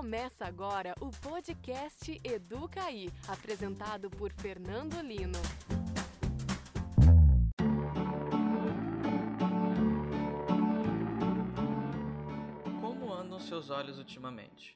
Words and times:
Começa 0.00 0.46
agora 0.46 0.94
o 0.98 1.10
podcast 1.10 2.18
Educaí, 2.24 3.12
apresentado 3.28 4.08
por 4.08 4.32
Fernando 4.32 4.98
Lino. 5.02 5.38
Como 12.80 13.12
andam 13.12 13.38
seus 13.38 13.68
olhos 13.68 13.98
ultimamente? 13.98 14.74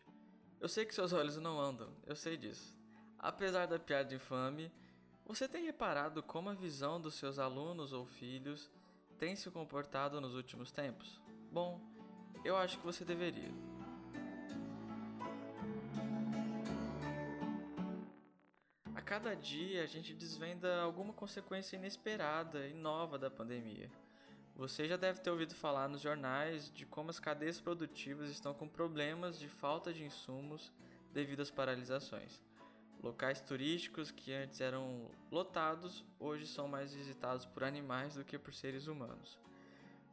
Eu 0.60 0.68
sei 0.68 0.84
que 0.84 0.94
seus 0.94 1.14
olhos 1.14 1.38
não 1.38 1.58
andam, 1.58 1.88
eu 2.06 2.14
sei 2.14 2.36
disso. 2.36 2.76
Apesar 3.18 3.66
da 3.66 3.78
piada 3.78 4.14
infame, 4.14 4.70
você 5.24 5.48
tem 5.48 5.64
reparado 5.64 6.22
como 6.22 6.50
a 6.50 6.54
visão 6.54 7.00
dos 7.00 7.14
seus 7.14 7.38
alunos 7.38 7.94
ou 7.94 8.04
filhos 8.04 8.70
tem 9.18 9.34
se 9.34 9.50
comportado 9.50 10.20
nos 10.20 10.34
últimos 10.34 10.70
tempos? 10.70 11.18
Bom, 11.50 11.80
eu 12.44 12.58
acho 12.58 12.78
que 12.78 12.84
você 12.84 13.06
deveria. 13.06 13.73
Cada 19.14 19.36
dia 19.36 19.84
a 19.84 19.86
gente 19.86 20.12
desvenda 20.12 20.82
alguma 20.82 21.12
consequência 21.12 21.76
inesperada 21.76 22.66
e 22.66 22.74
nova 22.74 23.16
da 23.16 23.30
pandemia. 23.30 23.88
Você 24.56 24.88
já 24.88 24.96
deve 24.96 25.20
ter 25.20 25.30
ouvido 25.30 25.54
falar 25.54 25.88
nos 25.88 26.00
jornais 26.00 26.68
de 26.74 26.84
como 26.84 27.10
as 27.10 27.20
cadeias 27.20 27.60
produtivas 27.60 28.28
estão 28.28 28.52
com 28.52 28.66
problemas 28.66 29.38
de 29.38 29.48
falta 29.48 29.92
de 29.92 30.02
insumos 30.02 30.72
devido 31.12 31.42
às 31.42 31.48
paralisações. 31.48 32.42
Locais 33.00 33.40
turísticos 33.40 34.10
que 34.10 34.32
antes 34.32 34.60
eram 34.60 35.08
lotados 35.30 36.04
hoje 36.18 36.44
são 36.44 36.66
mais 36.66 36.92
visitados 36.92 37.46
por 37.46 37.62
animais 37.62 38.16
do 38.16 38.24
que 38.24 38.36
por 38.36 38.52
seres 38.52 38.88
humanos. 38.88 39.38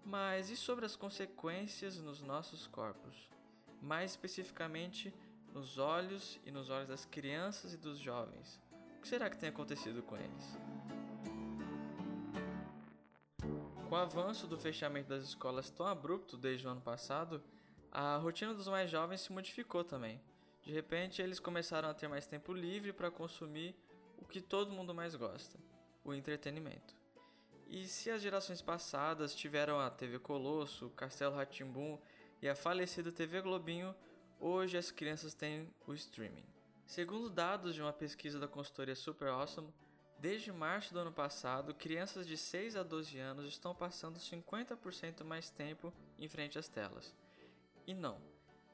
Mas 0.06 0.52
e 0.52 0.56
sobre 0.56 0.86
as 0.86 0.96
consequências 0.96 1.98
nos 1.98 2.22
nossos 2.22 2.68
corpos? 2.68 3.32
Mais 3.82 4.12
especificamente 4.12 5.12
nos 5.52 5.80
olhos 5.80 6.40
e 6.46 6.52
nos 6.52 6.70
olhos 6.70 6.88
das 6.88 7.04
crianças 7.04 7.74
e 7.74 7.78
dos 7.78 7.98
jovens. 7.98 8.62
O 9.02 9.04
que 9.04 9.08
será 9.08 9.32
que 9.32 9.38
tem 9.38 9.50
acontecido 9.50 10.04
com 10.04 10.16
eles? 10.16 10.60
Com 13.90 13.96
o 13.96 13.98
avanço 13.98 14.46
do 14.46 14.60
fechamento 14.60 15.10
das 15.10 15.24
escolas 15.24 15.72
tão 15.72 15.88
abrupto 15.88 16.38
desde 16.38 16.68
o 16.68 16.70
ano 16.70 16.82
passado, 16.82 17.42
a 17.92 18.18
rotina 18.18 18.54
dos 18.54 18.68
mais 18.68 18.92
jovens 18.92 19.22
se 19.22 19.32
modificou 19.32 19.84
também. 19.84 20.22
De 20.62 20.72
repente, 20.72 21.20
eles 21.20 21.40
começaram 21.40 21.90
a 21.90 21.96
ter 21.96 22.08
mais 22.08 22.28
tempo 22.28 22.54
livre 22.54 22.94
para 22.94 23.10
consumir 23.10 23.76
o 24.20 24.24
que 24.24 24.40
todo 24.40 24.72
mundo 24.72 24.94
mais 24.94 25.16
gosta: 25.16 25.58
o 26.06 26.14
entretenimento. 26.14 26.96
E 27.68 27.88
se 27.88 28.12
as 28.12 28.22
gerações 28.22 28.62
passadas 28.62 29.34
tiveram 29.34 29.80
a 29.80 29.90
TV 29.90 30.20
Colosso, 30.20 30.92
Castelo 30.92 31.36
Ratimbum 31.36 31.98
e 32.40 32.48
a 32.48 32.54
falecida 32.54 33.12
TV 33.12 33.42
Globinho, 33.42 33.96
hoje 34.40 34.78
as 34.78 34.92
crianças 34.92 35.34
têm 35.34 35.68
o 35.88 35.94
streaming. 35.96 36.51
Segundo 36.92 37.30
dados 37.30 37.74
de 37.74 37.82
uma 37.82 37.94
pesquisa 37.94 38.38
da 38.38 38.50
consultoria 38.50 38.98
Super 38.98 39.30
Awesome, 39.30 39.74
desde 40.20 40.52
março 40.52 40.94
do 40.94 41.00
ano 41.00 41.14
passado, 41.14 41.74
crianças 41.74 42.28
de 42.28 42.36
6 42.36 42.76
a 42.76 42.84
12 42.84 43.18
anos 43.18 43.48
estão 43.48 43.74
passando 43.74 44.20
50% 44.20 45.24
mais 45.24 45.50
tempo 45.50 45.94
em 46.20 46.28
frente 46.28 46.60
às 46.60 46.68
telas. 46.68 47.16
E 47.88 47.94
não, 47.94 48.22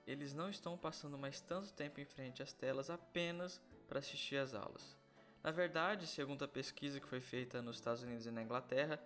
eles 0.08 0.34
não 0.34 0.50
estão 0.50 0.76
passando 0.76 1.16
mais 1.16 1.40
tanto 1.42 1.72
tempo 1.74 2.02
em 2.02 2.06
frente 2.06 2.42
às 2.42 2.52
telas 2.52 2.90
apenas 2.90 3.62
para 3.88 4.00
assistir 4.00 4.38
às 4.38 4.56
aulas. 4.56 4.98
Na 5.44 5.52
verdade, 5.52 6.08
segundo 6.08 6.44
a 6.44 6.48
pesquisa 6.48 7.00
que 7.00 7.06
foi 7.06 7.22
feita 7.22 7.62
nos 7.62 7.76
Estados 7.76 8.02
Unidos 8.02 8.26
e 8.26 8.32
na 8.32 8.42
Inglaterra, 8.42 9.00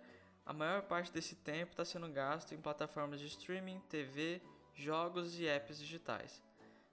a 0.46 0.54
maior 0.54 0.84
parte 0.84 1.12
desse 1.12 1.36
tempo 1.36 1.72
está 1.72 1.84
sendo 1.84 2.08
gasto 2.08 2.54
em 2.54 2.62
plataformas 2.62 3.20
de 3.20 3.26
streaming, 3.26 3.78
TV, 3.90 4.40
jogos 4.74 5.38
e 5.38 5.46
apps 5.46 5.78
digitais, 5.78 6.42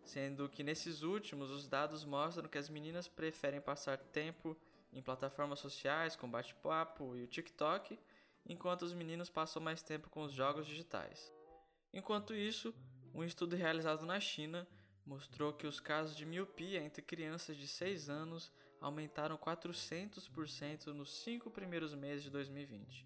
sendo 0.03 0.50
que 0.50 0.64
nesses 0.64 1.03
últimos 1.03 1.52
os 1.52 1.67
dados 1.67 2.03
mostram 2.03 2.50
que 2.50 2.58
as 2.58 2.69
meninas 2.69 3.08
preferem 3.08 3.61
passar 3.61 3.98
tempo 3.98 4.58
em 4.92 5.02
plataformas 5.02 5.60
sociais 5.60 6.15
como 6.15 6.33
bate-papo 6.33 7.15
e 7.15 7.23
o 7.23 7.27
TikTok, 7.27 7.99
enquanto 8.45 8.83
os 8.83 8.93
meninos 8.93 9.30
passam 9.30 9.61
mais 9.61 9.82
tempo 9.82 10.10
com 10.10 10.23
os 10.23 10.33
jogos 10.33 10.65
digitais. 10.65 11.32
Enquanto 11.93 12.33
isso, 12.33 12.73
um 13.14 13.23
estudo 13.23 13.55
realizado 13.55 14.05
na 14.05 14.20
China 14.20 14.67
mostrou 15.05 15.54
que 15.54 15.67
os 15.67 15.80
casos 15.80 16.16
de 16.16 16.26
miopia 16.26 16.81
entre 16.81 17.02
crianças 17.02 17.58
de 17.58 17.67
6 17.67 18.10
anos 18.10 18.52
aumentaram 18.80 19.37
400% 19.37 20.87
nos 20.87 21.23
cinco 21.23 21.49
primeiros 21.49 21.93
meses 21.93 22.23
de 22.23 22.30
2020. 22.30 23.05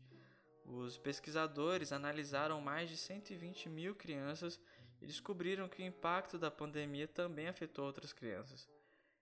Os 0.66 0.98
pesquisadores 0.98 1.92
analisaram 1.92 2.62
mais 2.62 2.90
de 2.90 2.98
120 2.98 3.70
mil 3.70 3.96
crianças 3.96 4.60
e 5.04 5.06
descobriram 5.06 5.68
que 5.68 5.84
o 5.84 5.86
impacto 5.86 6.40
da 6.40 6.50
pandemia 6.50 7.08
também 7.08 7.48
afetou 7.48 7.86
outras 7.86 8.12
crianças. 8.12 8.68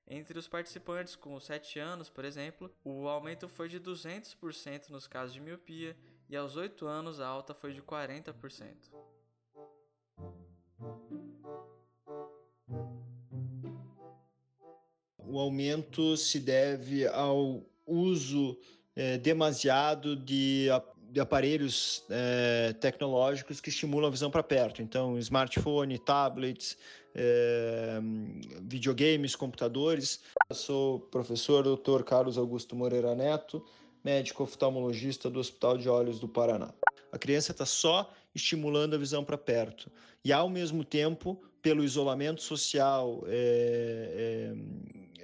Entre 0.07 0.37
os 0.37 0.47
participantes 0.47 1.15
com 1.15 1.39
7 1.39 1.79
anos, 1.79 2.09
por 2.09 2.23
exemplo, 2.23 2.73
o 2.83 3.07
aumento 3.07 3.49
foi 3.49 3.67
de 3.67 3.79
200% 3.79 4.89
nos 4.89 5.07
casos 5.07 5.33
de 5.33 5.41
miopia 5.41 5.97
e 6.29 6.37
aos 6.37 6.55
8 6.55 6.85
anos 6.85 7.19
a 7.19 7.27
alta 7.27 7.53
foi 7.53 7.73
de 7.73 7.81
40%. 7.81 9.01
o 15.31 15.39
aumento 15.39 16.17
se 16.17 16.41
deve 16.41 17.07
ao 17.07 17.63
uso 17.87 18.59
é, 18.93 19.17
demasiado 19.17 20.13
de, 20.13 20.67
de 21.11 21.19
aparelhos 21.19 22.05
é, 22.09 22.73
tecnológicos 22.79 23.59
que 23.59 23.67
estimulam 23.67 24.07
a 24.07 24.11
visão 24.11 24.31
para 24.31 24.41
perto. 24.41 24.81
Então, 24.81 25.19
smartphone, 25.19 25.99
tablets, 25.99 26.77
é, 27.13 27.99
videogames, 28.61 29.35
computadores. 29.35 30.21
Eu 30.49 30.55
sou 30.55 30.99
professor 31.01 31.63
Dr. 31.63 32.03
Carlos 32.03 32.37
Augusto 32.37 32.77
Moreira 32.77 33.13
Neto, 33.13 33.61
médico 34.01 34.43
oftalmologista 34.43 35.29
do 35.29 35.39
Hospital 35.41 35.77
de 35.77 35.89
Olhos 35.89 36.17
do 36.17 36.29
Paraná. 36.29 36.73
A 37.11 37.17
criança 37.17 37.51
está 37.51 37.65
só 37.65 38.09
estimulando 38.33 38.93
a 38.93 38.97
visão 38.97 39.21
para 39.21 39.37
perto. 39.37 39.91
E, 40.23 40.31
ao 40.31 40.47
mesmo 40.47 40.85
tempo, 40.85 41.41
pelo 41.61 41.83
isolamento 41.83 42.41
social 42.41 43.21
é, 43.27 44.53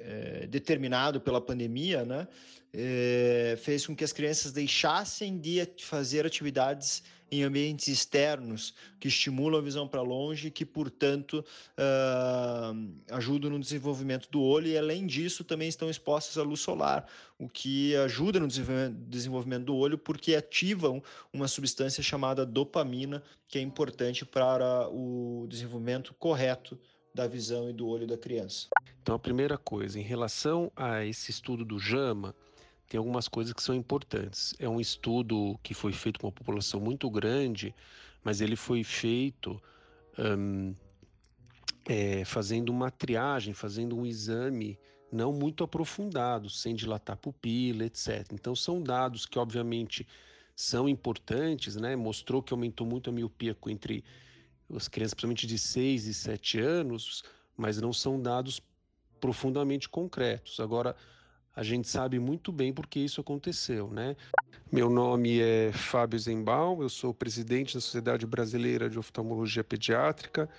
é, 0.08 0.48
determinado 0.48 1.20
pela 1.20 1.42
pandemia, 1.42 2.06
né, 2.06 2.28
é, 2.74 3.58
fez 3.62 3.86
com 3.86 3.94
que 3.94 4.04
as 4.06 4.14
crianças 4.14 4.54
deixassem 4.54 5.38
de 5.38 5.68
fazer 5.80 6.26
atividades 6.26 7.04
em 7.30 7.44
ambientes 7.44 7.90
externos 7.90 8.74
que 9.02 9.10
estimulam 9.10 9.60
a 9.60 9.64
visão 9.64 9.86
para 9.86 10.02
longe 10.02 10.50
que, 10.50 10.66
portanto, 10.66 11.44
uh, 11.78 12.90
ajudam 13.12 13.52
no 13.52 13.60
desenvolvimento 13.60 14.30
do 14.32 14.42
olho 14.42 14.68
e, 14.68 14.78
além 14.78 15.06
disso, 15.06 15.44
também 15.44 15.68
estão 15.68 15.90
expostas 15.90 16.38
à 16.38 16.44
luz 16.44 16.62
solar, 16.62 17.06
o 17.38 17.50
que 17.50 17.94
ajuda 17.98 18.40
no 18.40 18.48
desenvolvimento 18.48 19.66
do 19.66 19.76
olho 19.76 19.98
porque 19.98 20.36
ativam 20.36 21.04
uma 21.34 21.50
substância 21.50 22.02
chamada 22.02 22.46
dopamina, 22.46 23.22
que 23.46 23.60
é 23.60 23.62
importante 23.62 24.26
para 24.26 24.88
o 24.90 25.46
desenvolvimento 25.50 26.14
correto 26.14 26.80
da 27.18 27.28
visão 27.28 27.68
e 27.68 27.74
do 27.74 27.88
olho 27.88 28.06
da 28.06 28.16
criança. 28.16 28.68
Então, 29.02 29.16
a 29.16 29.20
primeira 29.20 29.58
coisa, 29.58 30.00
em 30.00 30.04
relação 30.04 30.72
a 30.76 31.04
esse 31.04 31.32
estudo 31.32 31.66
do 31.66 31.80
JAMA, 31.80 32.36
tem 32.88 33.00
algumas 33.00 33.28
coisas 33.28 33.52
que 33.54 33.64
são 33.64 33.74
importantes. 33.74 34.54
É 34.60 34.70
um 34.70 34.80
estudo 34.80 35.60
que 35.64 35.74
foi 35.74 35.92
feito 35.92 36.20
com 36.20 36.28
uma 36.28 36.32
população 36.32 36.80
muito 36.80 37.10
grande, 37.10 37.74
mas 38.24 38.40
ele 38.40 38.56
foi 38.56 38.84
feito 38.84 39.60
um, 40.18 40.76
é, 41.88 42.24
fazendo 42.24 42.70
uma 42.70 42.92
triagem, 42.92 43.52
fazendo 43.52 43.98
um 43.98 44.06
exame 44.06 44.78
não 45.12 45.34
muito 45.34 45.64
aprofundado, 45.64 46.50
sem 46.50 46.76
dilatar 46.76 47.18
pupila, 47.18 47.84
etc. 47.84 48.32
Então 48.32 48.56
são 48.56 48.82
dados 48.82 49.26
que 49.26 49.40
obviamente 49.40 50.06
são 50.56 50.88
importantes, 50.88 51.76
né? 51.76 51.96
Mostrou 51.96 52.44
que 52.44 52.54
aumentou 52.54 52.86
muito 52.86 53.10
a 53.10 53.14
miopia 53.14 53.56
entre 53.68 54.04
as 54.76 54.88
crianças, 54.88 55.14
principalmente 55.14 55.48
de 55.48 55.58
6 55.58 56.08
e 56.08 56.14
7 56.14 56.60
anos, 56.60 57.24
mas 57.56 57.80
não 57.80 57.94
são 57.94 58.22
dados 58.22 58.62
profundamente 59.20 59.90
concretos. 59.90 60.60
Agora, 60.60 60.96
a 61.56 61.64
gente 61.64 61.88
sabe 61.88 62.20
muito 62.20 62.52
bem 62.52 62.72
porque 62.72 63.00
isso 63.00 63.20
aconteceu, 63.20 63.90
né? 63.90 64.16
Meu 64.72 64.90
nome 64.90 65.40
é 65.40 65.72
Fábio 65.72 66.20
Zembaum, 66.20 66.82
eu 66.82 66.90
sou 66.90 67.14
presidente 67.14 67.74
da 67.74 67.82
Sociedade 67.82 68.26
Brasileira 68.28 68.90
de 68.90 69.00
Oftalmologia 69.00 69.64
Pediátrica, 69.64 70.50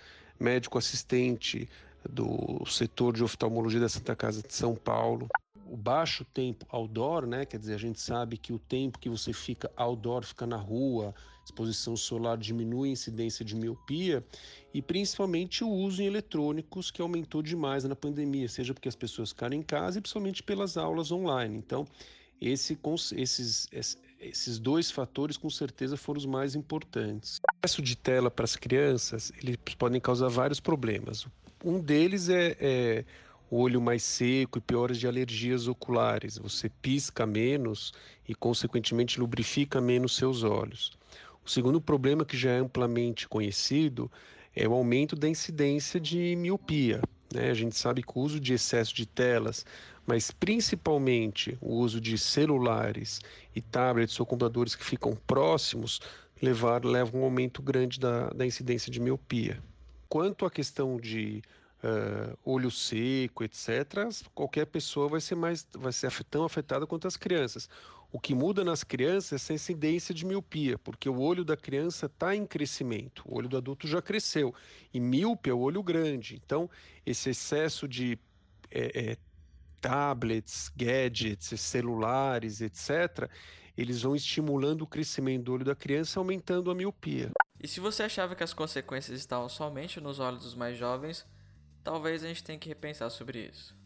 médico 0.41 0.79
assistente 0.79 1.69
do 2.09 2.65
setor 2.67 3.15
de 3.15 3.23
oftalmologia 3.23 3.81
da 3.81 3.89
Santa 3.89 4.17
Casa 4.17 4.43
de 4.43 4.53
São 4.53 4.75
Paulo 4.75 5.29
o 5.71 5.77
baixo 5.77 6.25
tempo 6.25 6.67
outdoor, 6.69 7.27
né? 7.27 7.45
Quer 7.45 7.59
dizer, 7.59 7.75
a 7.75 7.79
gente 7.79 8.01
sabe 8.01 8.37
que 8.37 8.53
o 8.53 8.59
tempo 8.59 8.99
que 8.99 9.09
você 9.09 9.33
fica 9.33 9.71
outdoor, 9.77 10.25
fica 10.25 10.47
na 10.47 10.57
rua, 10.57 11.15
exposição 11.45 11.97
solar 11.97 12.37
diminui 12.37 12.91
a 12.91 12.93
incidência 12.93 13.45
de 13.45 13.55
miopia 13.55 14.25
e 14.73 14.83
principalmente 14.83 15.65
o 15.65 15.69
uso 15.69 16.03
em 16.03 16.07
eletrônicos 16.07 16.91
que 16.91 17.01
aumentou 17.01 17.43
demais 17.43 17.85
na 17.85 17.97
pandemia, 17.97 18.49
seja 18.49 18.75
porque 18.75 18.89
as 18.89 18.97
pessoas 18.97 19.31
ficaram 19.31 19.57
em 19.57 19.63
casa 19.63 19.99
e 19.99 20.01
principalmente 20.01 20.43
pelas 20.43 20.77
aulas 20.77 21.11
online. 21.11 21.57
Então, 21.57 21.87
esse, 22.41 22.79
esses, 23.17 23.69
esses 24.21 24.59
dois 24.59 24.91
fatores 24.91 25.37
com 25.37 25.51
certeza 25.51 25.97
foram 25.97 26.19
os 26.19 26.27
mais 26.27 26.55
importantes. 26.55 27.39
O 27.39 27.67
excesso 27.67 27.83
de 27.83 27.97
tela 27.97 28.31
para 28.31 28.45
as 28.45 28.57
crianças 28.57 29.33
eles 29.43 29.57
podem 29.79 30.01
causar 30.01 30.29
vários 30.29 30.61
problemas. 30.61 31.27
Um 31.65 31.81
deles 31.81 32.29
é, 32.29 32.57
é 32.61 33.05
olho 33.51 33.81
mais 33.81 34.03
seco 34.03 34.59
e 34.59 34.61
piores 34.61 34.99
de 34.99 35.07
alergias 35.07 35.69
oculares. 35.69 36.39
Você 36.39 36.69
pisca 36.69 37.27
menos 37.27 37.93
e, 38.29 38.35
consequentemente, 38.35 39.19
lubrifica 39.19 39.81
menos 39.81 40.17
seus 40.17 40.43
olhos. 40.43 40.99
O 41.45 41.51
segundo 41.51 41.81
problema, 41.81 42.25
que 42.25 42.37
já 42.37 42.51
é 42.51 42.59
amplamente 42.59 43.27
conhecido, 43.27 44.11
é 44.55 44.69
o 44.69 44.75
aumento 44.75 45.17
da 45.17 45.29
incidência 45.29 45.99
de 45.99 46.37
miopia. 46.37 47.01
Né? 47.33 47.51
A 47.51 47.55
gente 47.55 47.77
sabe 47.77 48.03
que 48.03 48.13
o 48.15 48.21
uso 48.21 48.41
de 48.41 48.55
excesso 48.55 48.95
de 48.95 49.07
telas, 49.07 49.65
mas 50.07 50.31
principalmente 50.31 51.57
o 51.61 51.77
uso 51.77 52.01
de 52.01 52.19
celulares 52.19 53.21
e 53.55 53.61
tablets 53.61 54.19
ou 54.19 54.27
computadores 54.27 54.75
que 54.75 54.85
ficam 54.85 55.17
próximos, 55.27 56.01
levar, 56.41 56.85
leva 56.85 57.17
um 57.17 57.25
aumento 57.25 57.63
grande 57.63 57.99
da, 57.99 58.29
da 58.31 58.47
incidência 58.47 58.91
de 58.91 59.01
miopia. 59.01 59.63
Quanto 60.09 60.47
à 60.47 60.51
questão 60.51 60.97
de 60.97 61.43
uh, 61.83 62.39
olho 62.45 62.71
seco, 62.71 63.45
etc., 63.45 64.09
qualquer 64.35 64.67
pessoa 64.67 65.09
vai 65.09 65.21
ser 65.21 65.35
mais 65.35 65.67
vai 65.75 65.93
ser 65.93 66.13
tão 66.25 66.45
afetada 66.45 66.87
quanto 66.87 67.07
as 67.07 67.17
crianças. 67.17 67.69
O 68.11 68.19
que 68.19 68.35
muda 68.35 68.65
nas 68.65 68.83
crianças 68.83 69.33
é 69.33 69.35
essa 69.37 69.53
incidência 69.53 70.15
de 70.15 70.25
miopia, 70.25 70.79
porque 70.79 71.11
o 71.11 71.21
olho 71.21 71.45
da 71.45 71.57
criança 71.57 72.07
está 72.07 72.35
em 72.35 72.47
crescimento, 72.47 73.23
o 73.27 73.37
olho 73.37 73.49
do 73.49 73.57
adulto 73.59 73.87
já 73.87 74.01
cresceu. 74.01 74.55
E 74.95 74.99
míope 74.99 75.51
é 75.51 75.53
o 75.53 75.59
olho 75.59 75.83
grande. 75.83 76.41
Então, 76.43 76.71
esse 77.05 77.29
excesso 77.29 77.87
de 77.87 78.19
é, 78.71 79.11
é, 79.11 79.17
tablets, 79.79 80.73
gadgets, 80.75 81.61
celulares, 81.61 82.63
etc., 82.63 83.31
eles 83.77 84.03
vão 84.03 84.17
estimulando 84.17 84.83
o 84.83 84.87
crescimento 84.87 85.45
do 85.45 85.53
olho 85.53 85.65
da 85.65 85.75
criança, 85.75 86.19
aumentando 86.19 86.71
a 86.71 86.75
miopia. 86.75 87.31
E 87.63 87.69
se 87.69 87.79
você 87.79 88.05
achava 88.05 88.35
que 88.35 88.43
as 88.43 88.55
consequências 88.55 89.19
estavam 89.21 89.49
somente 89.49 90.01
nos 90.01 90.19
olhos 90.19 90.43
dos 90.43 90.55
mais 90.55 90.79
jovens, 90.79 91.27
talvez 91.83 92.23
a 92.23 92.29
gente 92.29 92.45
tenha 92.45 92.59
que 92.59 92.69
repensar 92.69 93.11
sobre 93.11 93.49
isso. 93.49 93.77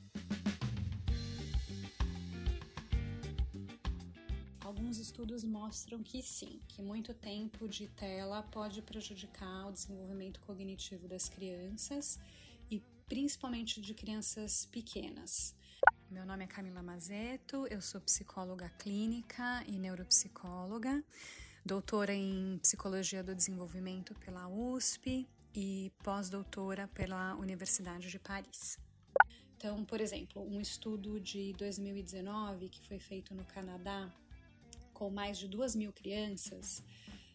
Alguns 4.60 4.98
estudos 4.98 5.44
mostram 5.44 6.02
que 6.02 6.22
sim, 6.22 6.60
que 6.68 6.82
muito 6.82 7.12
tempo 7.12 7.68
de 7.68 7.88
tela 7.88 8.42
pode 8.42 8.80
prejudicar 8.82 9.66
o 9.66 9.72
desenvolvimento 9.72 10.40
cognitivo 10.40 11.06
das 11.06 11.28
crianças 11.28 12.18
e 12.70 12.80
principalmente 13.06 13.80
de 13.80 13.94
crianças 13.94 14.66
pequenas. 14.66 15.54
Meu 16.10 16.26
nome 16.26 16.44
é 16.44 16.46
Camila 16.46 16.82
Mazeto, 16.82 17.66
eu 17.68 17.80
sou 17.80 18.00
psicóloga 18.00 18.68
clínica 18.78 19.64
e 19.66 19.78
neuropsicóloga, 19.78 21.02
doutora 21.64 22.14
em 22.14 22.58
psicologia 22.58 23.22
do 23.22 23.34
desenvolvimento 23.34 24.14
pela 24.16 24.48
USP 24.48 25.26
e 25.54 25.92
pós-doutora 26.02 26.88
pela 26.88 27.34
Universidade 27.36 28.10
de 28.10 28.18
Paris. 28.18 28.78
Então, 29.56 29.84
por 29.84 30.00
exemplo, 30.00 30.42
um 30.42 30.60
estudo 30.60 31.20
de 31.20 31.52
2019 31.54 32.68
que 32.68 32.82
foi 32.82 32.98
feito 32.98 33.34
no 33.34 33.44
Canadá 33.44 34.12
com 34.92 35.10
mais 35.10 35.38
de 35.38 35.46
duas 35.48 35.74
mil 35.74 35.92
crianças 35.92 36.82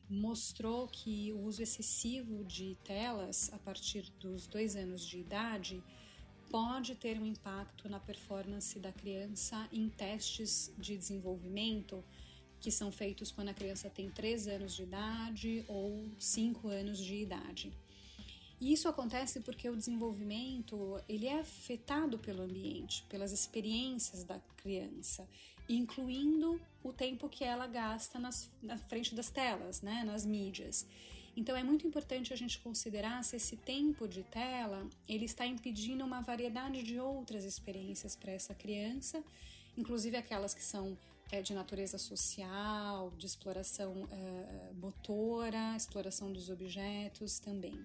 mostrou 0.10 0.88
que 0.88 1.34
o 1.34 1.42
uso 1.42 1.62
excessivo 1.62 2.44
de 2.46 2.78
telas 2.84 3.52
a 3.54 3.58
partir 3.58 4.10
dos 4.20 4.48
dois 4.48 4.76
anos 4.76 5.06
de 5.06 5.20
idade 5.20 5.84
pode 6.50 6.96
ter 6.96 7.20
um 7.20 7.26
impacto 7.26 7.90
na 7.90 8.00
performance 8.00 8.80
da 8.80 8.92
criança 8.92 9.68
em 9.72 9.90
testes 9.90 10.72
de 10.78 10.98
desenvolvimento 10.98 12.04
que 12.60 12.72
são 12.72 12.92
feitos 12.92 13.32
quando 13.32 13.50
a 13.50 13.54
criança 13.54 13.90
tem 13.90 14.10
três 14.10 14.48
anos 14.48 14.76
de 14.76 14.84
idade 14.84 15.66
ou 15.68 16.10
cinco 16.18 16.70
anos 16.70 16.98
de 16.98 17.16
idade. 17.16 17.72
E 18.60 18.74
isso 18.74 18.88
acontece 18.88 19.40
porque 19.42 19.70
o 19.70 19.76
desenvolvimento 19.76 21.00
ele 21.08 21.28
é 21.28 21.40
afetado 21.40 22.18
pelo 22.18 22.42
ambiente, 22.42 23.04
pelas 23.08 23.32
experiências 23.32 24.24
da 24.24 24.40
criança, 24.58 25.28
incluindo 25.70 26.60
o 26.84 26.92
tempo 26.92 27.30
que 27.30 27.44
ela 27.44 27.68
gasta 27.68 28.18
nas, 28.18 28.50
na 28.62 28.78
frente 28.78 29.14
das 29.14 29.30
telas, 29.30 29.82
né, 29.82 30.04
nas 30.04 30.26
mídias. 30.26 30.88
Então 31.36 31.56
é 31.56 31.64
muito 31.64 31.86
importante 31.86 32.34
a 32.34 32.36
gente 32.36 32.58
considerar 32.60 33.24
se 33.24 33.36
esse 33.36 33.56
tempo 33.58 34.08
de 34.08 34.24
tela 34.24 34.90
ele 35.08 35.26
está 35.26 35.46
impedindo 35.46 36.04
uma 36.04 36.20
variedade 36.20 36.82
de 36.82 37.00
outras 37.00 37.46
experiências 37.46 38.16
para 38.16 38.32
essa 38.32 38.56
criança, 38.56 39.24
inclusive 39.78 40.18
aquelas 40.18 40.56
que 40.56 40.64
são 40.64 40.98
é, 41.32 41.44
de 41.44 41.54
natureza 41.54 42.00
social, 42.00 43.12
de 43.20 43.28
exploração 43.28 44.08
é, 44.12 44.74
motora, 44.74 45.76
exploração 45.76 46.34
dos 46.34 46.50
objetos 46.50 47.38
também. 47.38 47.80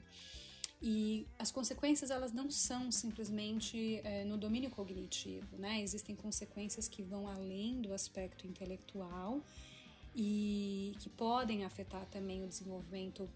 E 0.83 1.29
as 1.39 1.53
consequências 1.53 2.11
elas 2.11 2.33
não 2.33 2.51
são 2.51 2.91
simplesmente 2.91 4.01
é, 4.03 4.25
no 4.25 4.37
domínio 4.37 4.69
cognitivo, 4.69 5.57
né? 5.57 5.81
Existem 5.81 6.17
consequências 6.17 6.89
que 6.89 7.05
vão 7.05 7.29
além 7.29 7.81
do 7.81 7.95
aspecto 7.95 8.49
intelectual 8.49 9.41
e 10.15 10.97
que 10.99 11.09
podem 11.09 11.65
afetar 11.65 12.05
também 12.07 12.43
o 12.43 12.49
desenvolvimento 12.49 13.31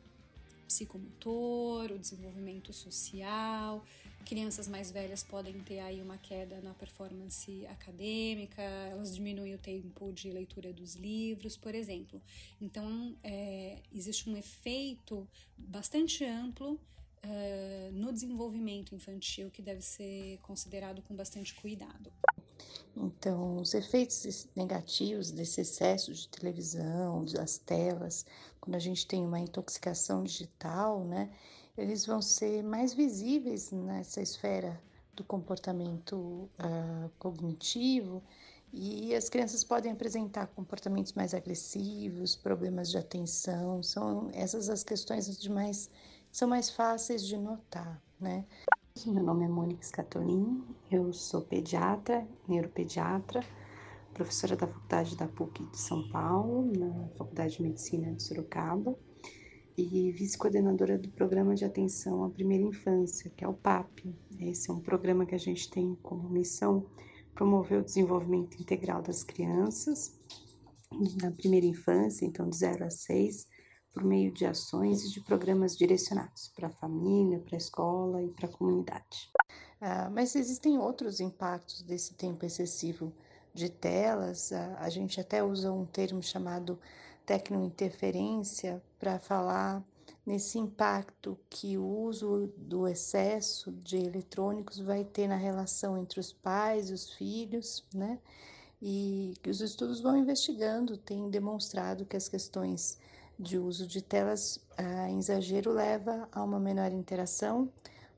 psicomotor, 0.67 1.93
o 1.93 1.99
desenvolvimento 1.99 2.73
social. 2.73 3.85
Crianças 4.25 4.67
mais 4.67 4.91
velhas 4.91 5.23
podem 5.23 5.55
ter 5.61 5.79
aí 5.79 6.03
uma 6.03 6.19
queda 6.19 6.61
na 6.61 6.75
performance 6.75 7.65
acadêmica, 7.69 8.61
elas 8.61 9.15
diminuem 9.15 9.55
o 9.55 9.59
tempo 9.59 10.13
de 10.13 10.33
leitura 10.33 10.73
dos 10.73 10.97
livros, 10.97 11.57
por 11.57 11.77
exemplo. 11.77 12.21
Então, 12.61 13.15
é, 13.23 13.79
existe 13.95 14.29
um 14.29 14.37
efeito 14.37 15.29
bastante 15.57 16.25
amplo 16.25 16.81
uh, 17.25 17.93
no 17.93 18.13
desenvolvimento 18.13 18.95
infantil 18.95 19.51
que 19.51 19.63
deve 19.63 19.83
ser 19.83 20.39
considerado 20.43 21.03
com 21.03 21.15
bastante 21.15 21.55
cuidado. 21.55 22.13
Então, 22.97 23.57
os 23.59 23.75
efeitos 23.75 24.49
negativos 24.57 25.31
desse 25.31 25.61
excesso 25.61 26.15
de 26.15 26.29
televisão, 26.29 27.25
das 27.25 27.59
telas, 27.59 28.25
quando 28.61 28.77
a 28.77 28.81
gente 28.81 29.07
tem 29.07 29.25
uma 29.25 29.39
intoxicação 29.39 30.25
digital, 30.25 31.05
né, 31.05 31.31
eles 31.77 32.07
vão 32.07 32.23
ser 32.23 32.63
mais 32.63 32.95
visíveis 32.95 33.71
nessa 33.71 34.23
esfera 34.23 34.81
do 35.15 35.23
comportamento 35.23 36.17
uh, 36.17 37.11
cognitivo 37.19 38.23
e 38.73 39.15
as 39.15 39.29
crianças 39.29 39.65
podem 39.65 39.93
apresentar 39.93 40.49
comportamentos 40.49 41.13
mais 41.13 41.33
agressivos, 41.33 42.37
problemas 42.37 42.91
de 42.91 42.99
atenção, 42.99 43.83
são 43.83 44.31
essas 44.35 44.69
as 44.69 44.83
questões 44.83 45.39
de 45.39 45.51
mais 45.51 45.89
são 46.37 46.47
mais 46.47 46.69
fáceis 46.69 47.27
de 47.27 47.35
notar, 47.39 47.99
né? 48.21 48.45
Meu 49.07 49.25
nome 49.25 49.47
é 49.47 49.49
Mônica 49.49 49.83
Scatolin, 49.83 50.63
eu 50.91 51.11
sou 51.11 51.41
pediatra, 51.41 52.29
neuropediatra, 52.47 53.43
professora 54.13 54.55
da 54.55 54.67
faculdade 54.67 55.17
da 55.17 55.27
PUC 55.27 55.65
de 55.71 55.79
São 55.79 56.07
Paulo, 56.11 56.71
na 56.79 57.09
Faculdade 57.17 57.57
de 57.57 57.63
Medicina 57.63 58.13
de 58.13 58.23
Sorocaba, 58.23 58.95
e 59.79 60.13
vice-coordenadora 60.13 60.99
do 60.99 61.09
Programa 61.09 61.55
de 61.55 61.65
Atenção 61.65 62.23
à 62.23 62.29
Primeira 62.29 62.65
Infância, 62.65 63.33
que 63.35 63.43
é 63.43 63.49
o 63.49 63.55
PAP. 63.55 64.01
Esse 64.39 64.71
é 64.71 64.75
um 64.75 64.81
programa 64.81 65.25
que 65.25 65.35
a 65.35 65.39
gente 65.39 65.71
tem 65.71 65.95
como 66.03 66.29
missão 66.29 66.85
promover 67.35 67.81
o 67.81 67.85
desenvolvimento 67.85 68.61
integral 68.61 69.01
das 69.01 69.25
crianças 69.25 70.21
na 71.23 71.31
primeira 71.31 71.65
infância, 71.65 72.27
então 72.27 72.51
de 72.51 72.57
0 72.57 72.85
a 72.85 72.91
6, 72.91 73.47
por 73.97 74.05
meio 74.05 74.31
de 74.31 74.45
ações 74.45 75.07
e 75.07 75.11
de 75.11 75.23
programas 75.23 75.75
direcionados 75.75 76.53
para 76.55 76.67
a 76.67 76.71
família, 76.71 77.41
para 77.41 77.57
a 77.57 77.59
escola 77.59 78.23
e 78.23 78.29
para 78.29 78.45
a 78.45 78.53
comunidade. 78.53 79.31
Ah, 79.81 80.11
mas 80.11 80.37
existem 80.37 80.79
outros 80.79 81.19
impactos 81.19 81.81
desse 81.81 82.13
tempo 82.13 82.45
excessivo 82.45 83.11
de 83.55 83.71
telas. 83.71 84.53
Ah, 84.53 84.77
a 84.81 84.91
gente 84.91 85.19
até 85.19 85.43
usa 85.43 85.73
um 85.73 85.87
termo 85.87 86.23
chamado 86.23 86.79
tecnointerferência 87.25 88.83
para 88.99 89.19
falar 89.19 89.83
nesse 90.27 90.59
impacto 90.59 91.39
que 91.49 91.79
o 91.79 91.87
uso 91.87 92.53
do 92.55 92.87
excesso 92.87 93.73
de 93.73 93.97
eletrônicos 93.97 94.79
vai 94.79 95.05
ter 95.05 95.27
na 95.27 95.37
relação 95.37 95.97
entre 95.97 96.21
os 96.21 96.35
pais 96.35 96.91
e 96.91 96.93
os 96.93 97.15
filhos, 97.15 97.83
né? 97.95 98.19
E 98.83 99.33
que 99.43 99.49
os 99.49 99.63
estudos 99.63 100.03
vão 100.03 100.19
investigando, 100.19 100.99
têm 100.99 101.31
demonstrado 101.31 102.05
que 102.05 102.15
as 102.15 102.29
questões 102.29 102.99
de 103.39 103.59
uso 103.59 103.87
de 103.87 104.03
telas 104.03 104.61
ah, 104.77 105.09
em 105.09 105.19
exagero 105.19 105.73
leva 105.73 106.29
a 106.33 106.43
uma 106.43 106.59
menor 106.59 106.93
interação, 106.93 107.71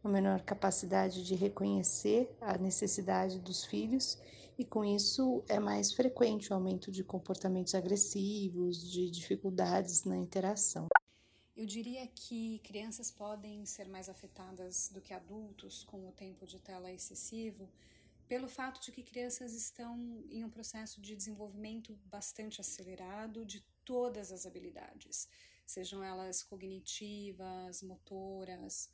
uma 0.03 0.13
menor 0.13 0.43
capacidade 0.43 1.25
de 1.25 1.35
reconhecer 1.35 2.31
a 2.41 2.57
necessidade 2.57 3.39
dos 3.41 3.65
filhos 3.65 4.19
e 4.59 4.65
com 4.65 4.85
isso 4.85 5.45
é 5.49 5.61
mais 5.61 5.93
frequente 5.93 6.51
o 6.51 6.55
aumento 6.55 6.91
de 6.91 7.05
comportamentos 7.05 7.75
agressivos, 7.75 8.91
de 8.91 9.09
dificuldades 9.09 10.05
na 10.05 10.17
interação. 10.17 10.89
Eu 11.57 11.65
diria 11.65 12.07
que 12.09 12.61
crianças 12.61 13.11
podem 13.11 13.65
ser 13.67 13.89
mais 13.89 14.09
afetadas 14.09 14.91
do 14.93 15.01
que 15.01 15.15
adultos 15.15 15.85
com 15.85 16.09
o 16.09 16.13
tempo 16.13 16.47
de 16.47 16.59
tela 16.59 16.93
excessivo, 16.93 17.69
pelo 18.29 18.49
fato 18.49 18.81
de 18.81 18.93
que 18.93 19.03
crianças 19.03 19.55
estão 19.55 20.25
em 20.31 20.45
um 20.45 20.51
processo 20.51 21.01
de 21.01 21.17
desenvolvimento 21.17 21.97
bastante 22.05 22.61
acelerado 22.61 23.45
de 23.45 23.65
todas 23.89 24.31
as 24.31 24.45
habilidades, 24.45 25.27
sejam 25.65 26.05
elas 26.05 26.43
cognitivas, 26.43 27.83
motoras, 27.83 28.91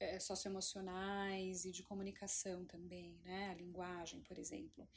é, 0.00 0.18
socioemocionais 0.18 1.64
e 1.64 1.70
de 1.70 1.84
comunicação 1.84 2.64
também, 2.64 3.20
né? 3.24 3.50
A 3.50 3.54
linguagem, 3.54 4.20
por 4.22 4.36
exemplo. 4.36 4.88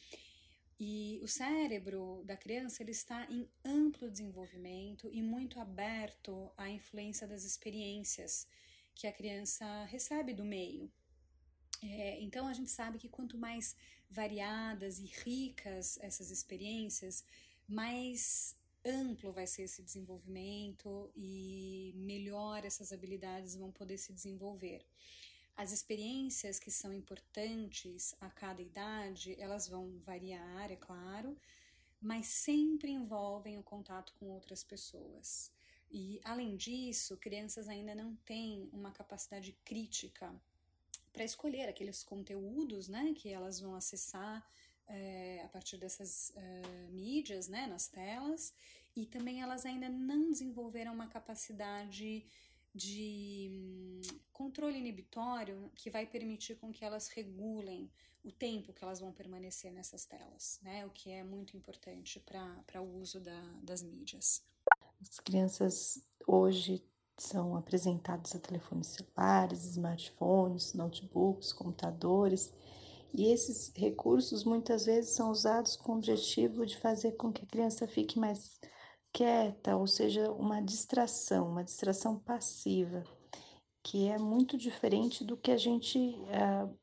E 0.80 1.20
o 1.22 1.28
cérebro 1.28 2.24
da 2.26 2.36
criança 2.36 2.82
ele 2.82 2.90
está 2.90 3.28
em 3.30 3.48
amplo 3.64 4.10
desenvolvimento 4.10 5.08
e 5.14 5.22
muito 5.22 5.60
aberto 5.60 6.52
à 6.58 6.68
influência 6.68 7.28
das 7.28 7.44
experiências 7.44 8.48
que 8.96 9.06
a 9.06 9.14
criança 9.14 9.86
recebe 9.86 10.34
do 10.34 10.44
meio. 10.44 10.92
É, 11.84 12.20
então 12.20 12.48
a 12.48 12.54
gente 12.54 12.72
sabe 12.72 12.98
que 12.98 13.08
quanto 13.08 13.38
mais 13.38 13.76
variadas 14.10 14.98
e 14.98 15.06
ricas 15.06 16.00
essas 16.02 16.32
experiências, 16.32 17.24
mais 17.68 18.56
amplo 18.86 19.32
vai 19.32 19.48
ser 19.48 19.64
esse 19.64 19.82
desenvolvimento 19.82 21.12
e 21.16 21.94
melhor 21.96 22.64
essas 22.64 22.94
habilidades 22.94 23.56
vão 23.56 23.72
poder 23.72 23.98
se 23.98 24.14
desenvolver. 24.14 24.86
As 25.58 25.72
experiências 25.72 26.60
que 26.60 26.70
são 26.70 26.94
importantes 26.94 28.14
a 28.20 28.30
cada 28.30 28.62
idade, 28.62 29.36
elas 29.40 29.68
vão 29.68 29.98
variar, 30.00 30.72
é 30.72 30.76
claro, 30.76 31.38
mas 32.02 32.28
sempre 32.28 32.92
envolvem 32.92 33.58
o 33.58 33.64
contato 33.64 34.14
com 34.20 34.28
outras 34.28 34.64
pessoas. 34.64 35.52
E, 35.90 36.20
além 36.24 36.58
disso, 36.58 37.18
crianças 37.18 37.70
ainda 37.70 37.96
não 37.96 38.16
têm 38.26 38.70
uma 38.74 38.92
capacidade 38.92 39.54
crítica 39.64 40.34
para 41.14 41.24
escolher 41.24 41.70
aqueles 41.70 42.04
conteúdos 42.04 42.90
né, 42.90 43.14
que 43.16 43.30
elas 43.30 43.60
vão 43.62 43.76
acessar 43.76 44.46
é, 44.88 45.42
a 45.44 45.50
partir 45.50 45.78
dessas 45.78 46.32
uh, 46.36 46.92
mídias, 46.92 47.48
né, 47.48 47.68
nas 47.68 47.88
telas, 47.88 48.54
e 48.96 49.06
também 49.06 49.42
elas 49.42 49.66
ainda 49.66 49.90
não 49.90 50.30
desenvolveram 50.30 50.94
uma 50.94 51.08
capacidade 51.08 52.26
de 52.74 53.50
hum, 53.52 54.02
controle 54.34 54.78
inibitório 54.78 55.72
que 55.76 55.90
vai 55.90 56.06
permitir 56.06 56.56
com 56.56 56.72
que 56.74 56.84
elas 56.84 57.08
regulem 57.08 57.90
o 58.24 58.32
tempo 58.32 58.74
que 58.74 58.84
elas 58.84 59.00
vão 59.00 59.12
permanecer 59.12 59.72
nessas 59.72 60.06
telas, 60.06 60.60
né? 60.64 60.86
O 60.86 60.90
que 60.90 61.12
é 61.12 61.24
muito 61.24 61.56
importante 61.56 62.20
para 62.20 62.82
o 62.82 63.00
uso 63.00 63.20
da, 63.20 63.40
das 63.62 63.84
mídias. 63.84 64.44
As 65.00 65.20
crianças 65.20 66.04
hoje 66.28 66.84
são 67.18 67.56
apresentadas 67.56 68.36
a 68.36 68.40
telefones 68.40 68.88
celulares, 68.88 69.64
smartphones, 69.66 70.74
notebooks, 70.74 71.54
computadores, 71.54 72.52
e 73.18 73.32
esses 73.32 73.72
recursos 73.76 74.44
muitas 74.44 74.86
vezes 74.86 75.12
são 75.12 75.32
usados 75.32 75.76
com 75.78 75.94
o 75.94 75.96
objetivo 75.96 76.66
de 76.66 76.78
fazer 76.78 77.14
com 77.14 77.32
que 77.32 77.44
a 77.44 77.48
criança 77.48 77.88
fique 77.88 78.20
mais 78.20 78.60
quieta, 79.14 79.78
ou 79.78 79.88
seja, 79.88 80.30
uma 80.34 80.62
distração, 80.62 81.48
uma 81.48 81.64
distração 81.64 82.20
passiva, 82.20 83.04
que 83.82 84.10
é 84.10 84.18
muito 84.18 84.58
diferente 84.58 85.24
do 85.24 85.38
que 85.38 85.52
a 85.52 85.58
gente 85.58 85.98
uh, 85.98 86.78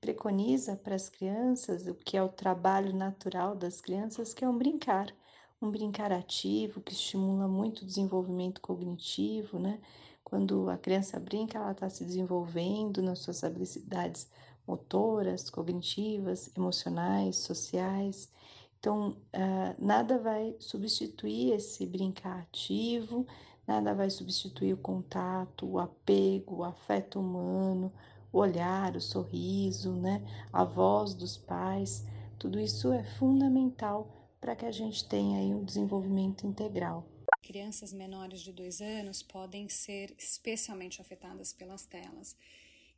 preconiza 0.00 0.76
para 0.76 0.94
as 0.94 1.08
crianças, 1.08 1.86
o 1.88 1.94
que 1.94 2.16
é 2.16 2.22
o 2.22 2.28
trabalho 2.28 2.94
natural 2.94 3.56
das 3.56 3.80
crianças, 3.80 4.32
que 4.32 4.44
é 4.44 4.48
um 4.48 4.56
brincar, 4.56 5.12
um 5.60 5.70
brincar 5.70 6.12
ativo, 6.12 6.80
que 6.80 6.92
estimula 6.92 7.48
muito 7.48 7.82
o 7.82 7.86
desenvolvimento 7.86 8.60
cognitivo, 8.60 9.58
né? 9.58 9.80
Quando 10.22 10.68
a 10.70 10.76
criança 10.76 11.18
brinca, 11.18 11.58
ela 11.58 11.72
está 11.72 11.88
se 11.88 12.04
desenvolvendo 12.04 13.02
nas 13.02 13.18
suas 13.20 13.42
habilidades 13.42 14.28
motoras, 14.66 15.50
cognitivas, 15.50 16.50
emocionais, 16.56 17.36
sociais. 17.36 18.30
Então, 18.78 19.16
uh, 19.34 19.74
nada 19.78 20.18
vai 20.18 20.54
substituir 20.58 21.52
esse 21.52 21.86
brincar 21.86 22.40
ativo, 22.40 23.26
nada 23.66 23.94
vai 23.94 24.10
substituir 24.10 24.74
o 24.74 24.78
contato, 24.78 25.66
o 25.66 25.78
apego, 25.78 26.56
o 26.56 26.64
afeto 26.64 27.18
humano, 27.18 27.92
o 28.32 28.38
olhar, 28.38 28.96
o 28.96 29.00
sorriso, 29.00 29.92
né? 29.92 30.22
a 30.52 30.64
voz 30.64 31.14
dos 31.14 31.36
pais. 31.36 32.04
Tudo 32.38 32.60
isso 32.60 32.92
é 32.92 33.02
fundamental 33.02 34.08
para 34.40 34.54
que 34.54 34.66
a 34.66 34.72
gente 34.72 35.08
tenha 35.08 35.38
aí 35.38 35.54
um 35.54 35.64
desenvolvimento 35.64 36.46
integral. 36.46 37.06
Crianças 37.42 37.92
menores 37.92 38.40
de 38.40 38.52
dois 38.52 38.80
anos 38.80 39.22
podem 39.22 39.68
ser 39.68 40.14
especialmente 40.18 41.00
afetadas 41.00 41.52
pelas 41.52 41.86
telas. 41.86 42.36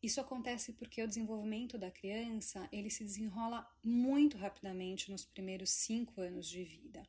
Isso 0.03 0.21
acontece 0.21 0.73
porque 0.73 1.03
o 1.03 1.09
desenvolvimento 1.09 1.79
da 1.79 1.91
criança 1.91 2.69
ele 2.71 2.91
se 2.91 3.03
desenrola 3.03 3.67
muito 3.83 4.37
rapidamente 4.37 5.11
nos 5.11 5.25
primeiros 5.25 5.71
cinco 5.71 6.21
anos 6.21 6.49
de 6.49 6.63
vida. 6.65 7.03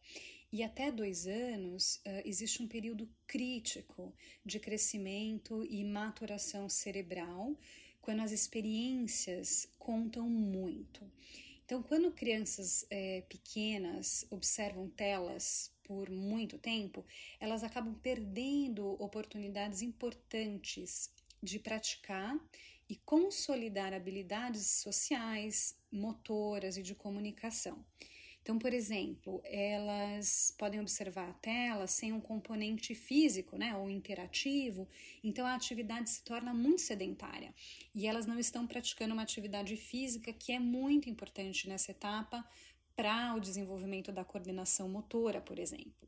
E 0.52 0.64
até 0.64 0.92
dois 0.92 1.28
anos 1.28 2.02
existe 2.24 2.64
um 2.64 2.68
período 2.68 3.10
crítico 3.28 4.14
de 4.46 4.60
crescimento 4.60 5.66
e 5.66 5.84
maturação 5.84 6.70
cerebral, 6.70 7.56
quando 8.02 8.22
as 8.22 8.32
experiências 8.32 9.68
contam 9.78 10.30
muito. 10.30 11.06
Então, 11.66 11.84
quando 11.84 12.14
crianças 12.14 12.86
é, 12.90 13.24
pequenas 13.28 14.26
observam 14.30 14.90
telas 14.90 15.70
por 15.84 16.10
muito 16.10 16.58
tempo, 16.58 17.06
elas 17.42 17.62
acabam 17.62 17.94
perdendo 17.96 18.86
oportunidades 19.04 19.82
importantes 19.82 21.12
de 21.44 21.60
praticar 21.60 22.40
e 22.90 22.96
consolidar 22.96 23.94
habilidades 23.94 24.68
sociais, 24.68 25.78
motoras 25.92 26.78
e 26.78 26.84
de 26.84 26.96
comunicação. 26.96 27.84
Então, 28.42 28.58
por 28.58 28.74
exemplo, 28.74 29.42
elas 29.44 30.56
podem 30.58 30.80
observar 30.80 31.30
a 31.30 31.34
tela 31.34 31.86
sem 31.86 32.14
um 32.14 32.22
componente 32.22 32.96
físico, 32.96 33.58
né, 33.58 33.76
ou 33.76 33.90
interativo, 33.90 34.88
então 35.22 35.46
a 35.46 35.54
atividade 35.54 36.10
se 36.10 36.24
torna 36.24 36.54
muito 36.54 36.80
sedentária 36.80 37.54
e 37.94 38.08
elas 38.08 38.26
não 38.26 38.40
estão 38.40 38.66
praticando 38.66 39.14
uma 39.14 39.24
atividade 39.24 39.76
física 39.76 40.32
que 40.32 40.54
é 40.54 40.60
muito 40.60 41.10
importante 41.10 41.68
nessa 41.68 41.92
etapa 41.92 42.42
para 42.96 43.36
o 43.36 43.42
desenvolvimento 43.42 44.14
da 44.14 44.24
coordenação 44.24 44.88
motora, 44.88 45.42
por 45.42 45.60
exemplo. 45.60 46.08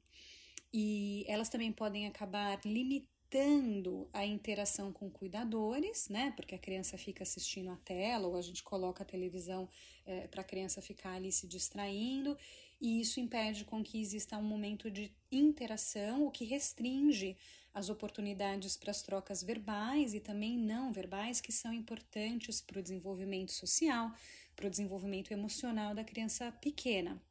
E 0.74 1.25
elas 1.27 1.50
também 1.50 1.74
podem 1.74 2.07
acabar 2.07 2.57
limitando 2.63 3.18
limitando 3.31 4.09
a 4.12 4.25
interação 4.25 4.91
com 4.91 5.09
cuidadores, 5.09 6.09
né? 6.09 6.33
Porque 6.36 6.55
a 6.55 6.59
criança 6.59 6.98
fica 6.98 7.24
assistindo 7.24 7.69
a 7.69 7.75
tela 7.77 8.27
ou 8.27 8.36
a 8.36 8.41
gente 8.41 8.63
coloca 8.63 9.03
a 9.03 9.05
televisão 9.05 9.69
é, 10.05 10.27
para 10.27 10.41
a 10.41 10.43
criança 10.43 10.81
ficar 10.81 11.13
ali 11.13 11.31
se 11.31 11.48
distraindo, 11.48 12.36
e 12.81 13.00
isso 13.01 13.19
impede 13.19 13.65
com 13.65 13.83
que 13.83 14.01
exista 14.01 14.38
um 14.38 14.43
momento 14.43 14.89
de 14.89 15.13
interação, 15.31 16.25
o 16.25 16.31
que 16.31 16.45
restringe 16.45 17.38
as 17.74 17.89
oportunidades 17.89 18.75
para 18.75 18.89
as 18.89 19.03
trocas 19.03 19.43
verbais 19.43 20.13
e 20.13 20.19
também 20.19 20.57
não 20.57 20.91
verbais, 20.91 21.39
que 21.39 21.51
são 21.51 21.71
importantes 21.71 22.62
para 22.62 22.79
o 22.79 22.81
desenvolvimento 22.81 23.51
social, 23.51 24.12
para 24.55 24.67
o 24.67 24.69
desenvolvimento 24.69 25.31
emocional 25.31 25.93
da 25.93 26.03
criança 26.03 26.51
pequena. 26.53 27.21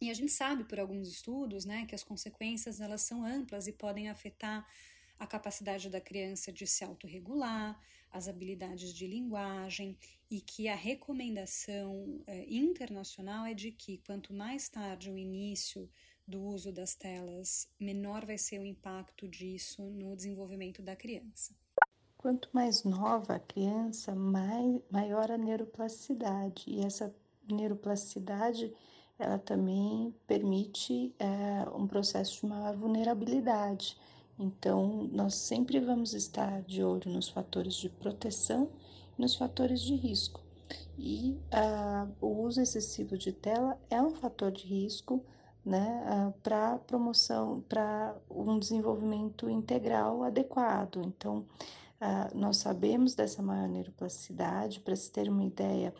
E 0.00 0.10
a 0.10 0.14
gente 0.14 0.32
sabe 0.32 0.64
por 0.64 0.78
alguns 0.78 1.08
estudos, 1.08 1.64
né, 1.64 1.86
que 1.86 1.94
as 1.94 2.04
consequências 2.04 2.80
elas 2.80 3.02
são 3.02 3.24
amplas 3.24 3.66
e 3.66 3.72
podem 3.72 4.08
afetar 4.08 4.66
a 5.22 5.26
capacidade 5.26 5.88
da 5.88 6.00
criança 6.00 6.52
de 6.52 6.66
se 6.66 6.82
autorregular, 6.82 7.78
as 8.10 8.26
habilidades 8.26 8.92
de 8.92 9.06
linguagem 9.06 9.96
e 10.28 10.40
que 10.40 10.68
a 10.68 10.74
recomendação 10.74 12.20
eh, 12.26 12.44
internacional 12.48 13.46
é 13.46 13.54
de 13.54 13.70
que 13.70 13.98
quanto 13.98 14.34
mais 14.34 14.68
tarde 14.68 15.12
o 15.12 15.16
início 15.16 15.88
do 16.26 16.42
uso 16.42 16.72
das 16.72 16.96
telas, 16.96 17.68
menor 17.78 18.26
vai 18.26 18.36
ser 18.36 18.58
o 18.58 18.64
impacto 18.64 19.28
disso 19.28 19.82
no 19.90 20.16
desenvolvimento 20.16 20.82
da 20.82 20.96
criança. 20.96 21.54
Quanto 22.18 22.48
mais 22.52 22.82
nova 22.82 23.36
a 23.36 23.40
criança, 23.40 24.16
mais, 24.16 24.80
maior 24.90 25.30
a 25.30 25.38
neuroplasticidade. 25.38 26.64
E 26.66 26.80
essa 26.80 27.14
neuroplasticidade 27.48 28.72
ela 29.18 29.38
também 29.38 30.12
permite 30.26 31.14
é, 31.18 31.68
um 31.70 31.86
processo 31.86 32.40
de 32.40 32.46
maior 32.46 32.76
vulnerabilidade. 32.76 33.96
Então, 34.38 35.08
nós 35.12 35.34
sempre 35.34 35.78
vamos 35.78 36.14
estar 36.14 36.62
de 36.62 36.82
olho 36.82 37.10
nos 37.10 37.28
fatores 37.28 37.74
de 37.74 37.88
proteção 37.88 38.70
e 39.16 39.20
nos 39.20 39.34
fatores 39.34 39.80
de 39.80 39.94
risco. 39.94 40.40
E 40.98 41.38
ah, 41.50 42.08
o 42.20 42.28
uso 42.42 42.60
excessivo 42.60 43.16
de 43.16 43.32
tela 43.32 43.78
é 43.90 44.00
um 44.00 44.10
fator 44.10 44.50
de 44.50 44.66
risco 44.66 45.24
né, 45.64 46.02
ah, 46.06 46.32
para 46.42 46.78
promoção, 46.78 47.62
para 47.68 48.16
um 48.28 48.58
desenvolvimento 48.58 49.48
integral 49.48 50.22
adequado. 50.22 51.02
Então, 51.04 51.46
ah, 52.00 52.30
nós 52.34 52.56
sabemos 52.56 53.14
dessa 53.14 53.42
maior 53.42 53.68
neuroplasticidade, 53.68 54.80
para 54.80 54.96
se 54.96 55.10
ter 55.10 55.28
uma 55.28 55.44
ideia, 55.44 55.94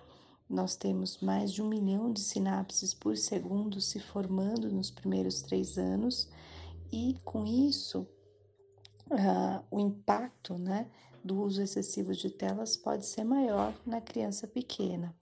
nós 0.48 0.76
temos 0.76 1.18
mais 1.20 1.52
de 1.52 1.62
um 1.62 1.68
milhão 1.68 2.12
de 2.12 2.20
sinapses 2.20 2.92
por 2.92 3.16
segundo 3.16 3.80
se 3.80 4.00
formando 4.00 4.70
nos 4.70 4.90
primeiros 4.90 5.40
três 5.42 5.78
anos, 5.78 6.28
e 6.90 7.18
com 7.24 7.46
isso 7.46 8.06
uh, 9.12 9.64
o 9.71 9.78
impacto 9.78 10.59
né, 10.59 10.87
do 11.23 11.40
uso 11.40 11.62
excessivo 11.62 12.12
de 12.12 12.31
telas 12.31 12.76
pode 12.76 13.07
ser 13.07 13.25
maior 13.25 13.75
na 13.87 14.00
criança 14.00 14.47
pequena. 14.47 15.14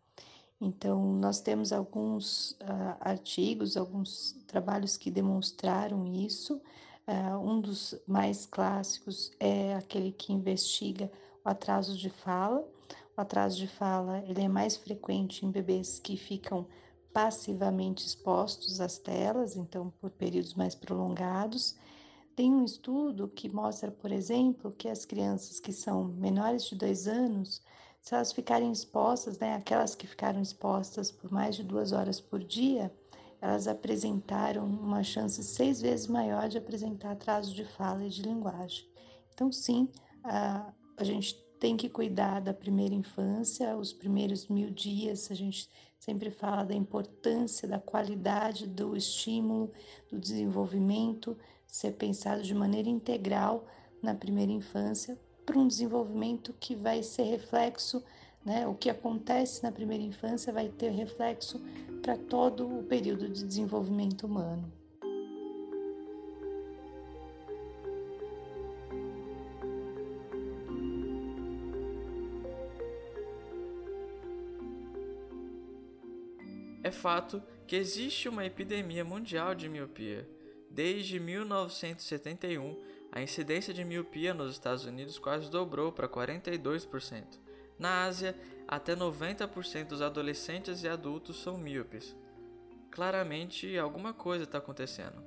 Então, 0.61 1.15
nós 1.15 1.41
temos 1.41 1.73
alguns 1.73 2.53
uh, 2.53 2.97
artigos, 3.01 3.77
alguns 3.77 4.33
trabalhos 4.47 4.97
que 4.97 5.11
demonstraram 5.11 6.07
isso. 6.07 6.61
Uh, 7.09 7.39
um 7.39 7.61
dos 7.61 7.95
mais 8.07 8.45
clássicos 8.45 9.33
é 9.41 9.75
aquele 9.75 10.13
que 10.13 10.33
investiga 10.33 11.11
o 11.45 11.49
atraso 11.49 11.97
de 11.97 12.11
fala. 12.11 12.67
O 13.17 13.21
atraso 13.21 13.57
de 13.57 13.67
fala 13.67 14.19
ele 14.29 14.43
é 14.43 14.49
mais 14.49 14.77
frequente 14.77 15.45
em 15.45 15.51
bebês 15.51 15.99
que 15.99 16.17
ficam 16.17 16.67
passivamente 17.13 18.07
expostos 18.07 18.81
às 18.81 18.99
telas, 18.99 19.57
então 19.57 19.93
por 20.01 20.11
períodos 20.11 20.55
mais 20.55 20.75
prolongados. 20.75 21.75
Tem 22.37 22.53
um 22.53 22.65
estudo 22.65 23.29
que 23.29 23.49
mostra, 23.49 23.91
por 23.91 24.11
exemplo, 24.11 24.73
que 24.73 24.89
as 24.89 25.05
crianças 25.05 25.61
que 25.61 25.73
são 25.73 26.05
menores 26.05 26.65
de 26.65 26.75
dois 26.75 27.07
anos, 27.07 27.63
se 28.01 28.15
elas 28.15 28.33
ficarem 28.33 28.73
expostas, 28.73 29.39
né, 29.39 29.55
aquelas 29.55 29.95
que 29.95 30.07
ficaram 30.07 30.41
expostas 30.41 31.11
por 31.11 31.31
mais 31.31 31.57
de 31.57 31.63
duas 31.63 31.93
horas 31.93 32.21
por 32.21 32.43
dia, 32.43 32.91
elas 33.41 33.67
apresentaram 33.67 34.65
uma 34.67 35.03
chance 35.03 35.43
seis 35.43 35.81
vezes 35.81 36.07
maior 36.07 36.49
de 36.49 36.59
apresentar 36.59 37.13
atraso 37.13 37.55
de 37.55 37.65
fala 37.65 38.05
e 38.05 38.11
de 38.11 38.23
linguagem. 38.23 38.87
Então, 39.33 39.51
sim, 39.51 39.89
a, 40.23 40.73
a 40.97 41.05
gente 41.05 41.35
tem 41.59 41.77
que 41.77 41.89
cuidar 41.89 42.41
da 42.41 42.55
primeira 42.55 42.95
infância, 42.95 43.77
os 43.77 43.93
primeiros 43.93 44.49
mil 44.49 44.71
dias, 44.71 45.31
a 45.31 45.35
gente 45.35 45.69
sempre 45.99 46.31
fala 46.31 46.65
da 46.65 46.75
importância, 46.75 47.69
da 47.69 47.79
qualidade 47.79 48.67
do 48.67 48.97
estímulo, 48.97 49.71
do 50.11 50.19
desenvolvimento, 50.19 51.37
ser 51.71 51.93
pensado 51.93 52.43
de 52.43 52.55
maneira 52.55 52.89
integral 52.89 53.67
na 54.03 54.15
primeira 54.15 54.51
infância, 54.51 55.19
para 55.45 55.59
um 55.59 55.67
desenvolvimento 55.67 56.55
que 56.59 56.75
vai 56.75 57.03
ser 57.03 57.25
reflexo, 57.25 58.03
né? 58.45 58.67
O 58.67 58.75
que 58.75 58.89
acontece 58.89 59.63
na 59.63 59.71
primeira 59.71 60.03
infância 60.03 60.53
vai 60.53 60.69
ter 60.69 60.91
reflexo 60.91 61.61
para 62.03 62.17
todo 62.17 62.67
o 62.67 62.83
período 62.85 63.29
de 63.29 63.45
desenvolvimento 63.45 64.27
humano. 64.27 64.73
É 76.83 76.91
fato 76.91 77.43
que 77.67 77.77
existe 77.77 78.29
uma 78.29 78.45
epidemia 78.45 79.05
mundial 79.05 79.55
de 79.55 79.69
miopia. 79.69 80.29
Desde 80.71 81.19
1971, 81.19 82.81
a 83.11 83.21
incidência 83.21 83.75
de 83.75 83.85
miopia 83.85 84.33
nos 84.33 84.53
Estados 84.53 84.85
Unidos 84.85 85.19
quase 85.19 85.51
dobrou 85.51 85.91
para 85.91 86.09
42%. 86.09 87.25
Na 87.79 88.05
Ásia, 88.05 88.37
até 88.69 88.95
90% 88.95 89.89
dos 89.89 90.01
adolescentes 90.01 90.85
e 90.85 90.89
adultos 90.89 91.43
são 91.43 91.59
míopes. 91.59 92.15
Claramente, 92.91 93.77
alguma 93.77 94.13
coisa 94.13 94.45
está 94.45 94.59
acontecendo. 94.59 95.23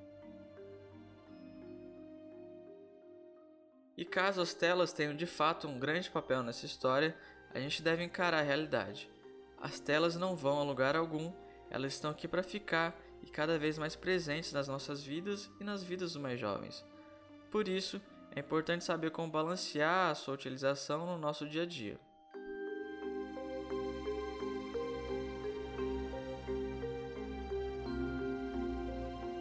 E 3.98 4.06
caso 4.06 4.42
as 4.42 4.54
telas 4.54 4.94
tenham 4.94 5.16
de 5.16 5.26
fato 5.26 5.68
um 5.68 5.78
grande 5.78 6.10
papel 6.10 6.42
nessa 6.42 6.66
história, 6.66 7.16
a 7.54 7.60
gente 7.60 7.82
deve 7.82 8.04
encarar 8.04 8.40
a 8.40 8.44
realidade. 8.44 9.10
As 9.62 9.80
telas 9.80 10.16
não 10.16 10.36
vão 10.36 10.60
a 10.60 10.64
lugar 10.64 10.96
algum 10.96 11.32
elas 11.74 11.94
estão 11.94 12.12
aqui 12.12 12.28
para 12.28 12.44
ficar 12.44 12.96
e 13.24 13.30
cada 13.30 13.58
vez 13.58 13.78
mais 13.78 13.96
presentes 13.96 14.52
nas 14.52 14.68
nossas 14.68 15.02
vidas 15.02 15.50
e 15.60 15.64
nas 15.64 15.84
vidas 15.84 16.14
dos 16.14 16.22
mais 16.22 16.40
jovens. 16.40 16.84
Por 17.50 17.68
isso, 17.68 18.02
é 18.36 18.40
importante 18.40 18.84
saber 18.84 19.12
como 19.12 19.32
balancear 19.32 20.12
a 20.12 20.16
sua 20.16 20.34
utilização 20.34 21.06
no 21.06 21.18
nosso 21.18 21.48
dia 21.48 21.64
a 21.64 21.66
dia. 21.66 22.00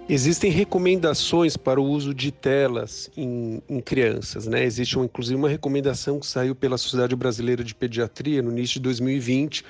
Existem 0.09 0.51
recomendações 0.51 1.57
para 1.57 1.81
o 1.81 1.85
uso 1.85 2.13
de 2.13 2.31
telas 2.31 3.11
em, 3.17 3.63
em, 3.67 3.81
crianças, 3.81 4.47
né? 4.47 4.63
Existe 4.63 4.97
uma, 4.97 5.07
inclusive 5.07 5.37
uma 5.37 5.49
recomendação 5.49 6.21
que 6.21 6.27
saiu 6.27 6.55
pela 6.55 6.77
Sociedade 6.77 7.17
Brasileira 7.17 7.65
de 7.65 7.75
Pediatria 7.75 8.43
no 8.43 8.51
início 8.51 8.75
de 8.75 8.81
2020, 8.81 9.65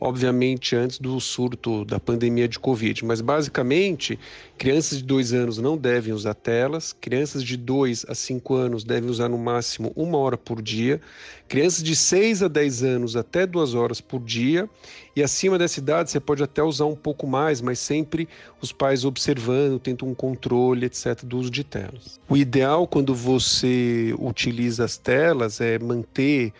obviamente 0.00 0.76
antes 0.76 0.98
do 0.98 1.18
surto 1.20 1.84
da 1.84 1.98
pandemia 1.98 2.48
de 2.48 2.58
Covid. 2.58 3.04
Mas 3.04 3.20
basicamente, 3.20 4.18
crianças 4.58 4.98
de 4.98 5.04
2 5.04 5.32
anos 5.32 5.58
não 5.58 5.76
devem 5.76 6.12
usar 6.12 6.34
telas, 6.34 6.92
crianças 6.92 7.42
de 7.42 7.56
2 7.56 8.06
a 8.08 8.14
5 8.14 8.54
anos 8.54 8.84
devem 8.84 9.10
usar 9.10 9.28
no 9.28 9.38
máximo 9.38 9.92
uma 9.96 10.18
hora 10.18 10.36
por 10.36 10.62
dia, 10.62 11.00
crianças 11.48 11.82
de 11.82 11.94
6 11.94 12.42
a 12.42 12.48
10 12.48 12.82
anos 12.82 13.16
até 13.16 13.46
duas 13.46 13.74
horas 13.74 14.00
por 14.00 14.20
dia, 14.20 14.68
e 15.14 15.22
acima 15.22 15.58
dessa 15.58 15.78
idade 15.80 16.10
você 16.10 16.20
pode 16.20 16.42
até 16.42 16.62
usar 16.62 16.84
um 16.84 16.96
pouco 16.96 17.26
mais, 17.26 17.60
mas 17.60 17.78
sempre 17.78 18.28
os 18.60 18.72
pais 18.72 19.04
observando, 19.04 19.78
tentam 19.78 20.08
um 20.08 20.14
controle, 20.14 20.86
etc., 20.86 21.22
do 21.24 21.38
uso 21.38 21.50
de 21.50 21.64
telas. 21.64 22.20
O 22.28 22.36
ideal 22.36 22.86
quando 22.86 23.14
você 23.14 24.14
utiliza 24.18 24.84
as 24.84 24.98
telas 24.98 25.60
é 25.60 25.78
manter 25.78 26.52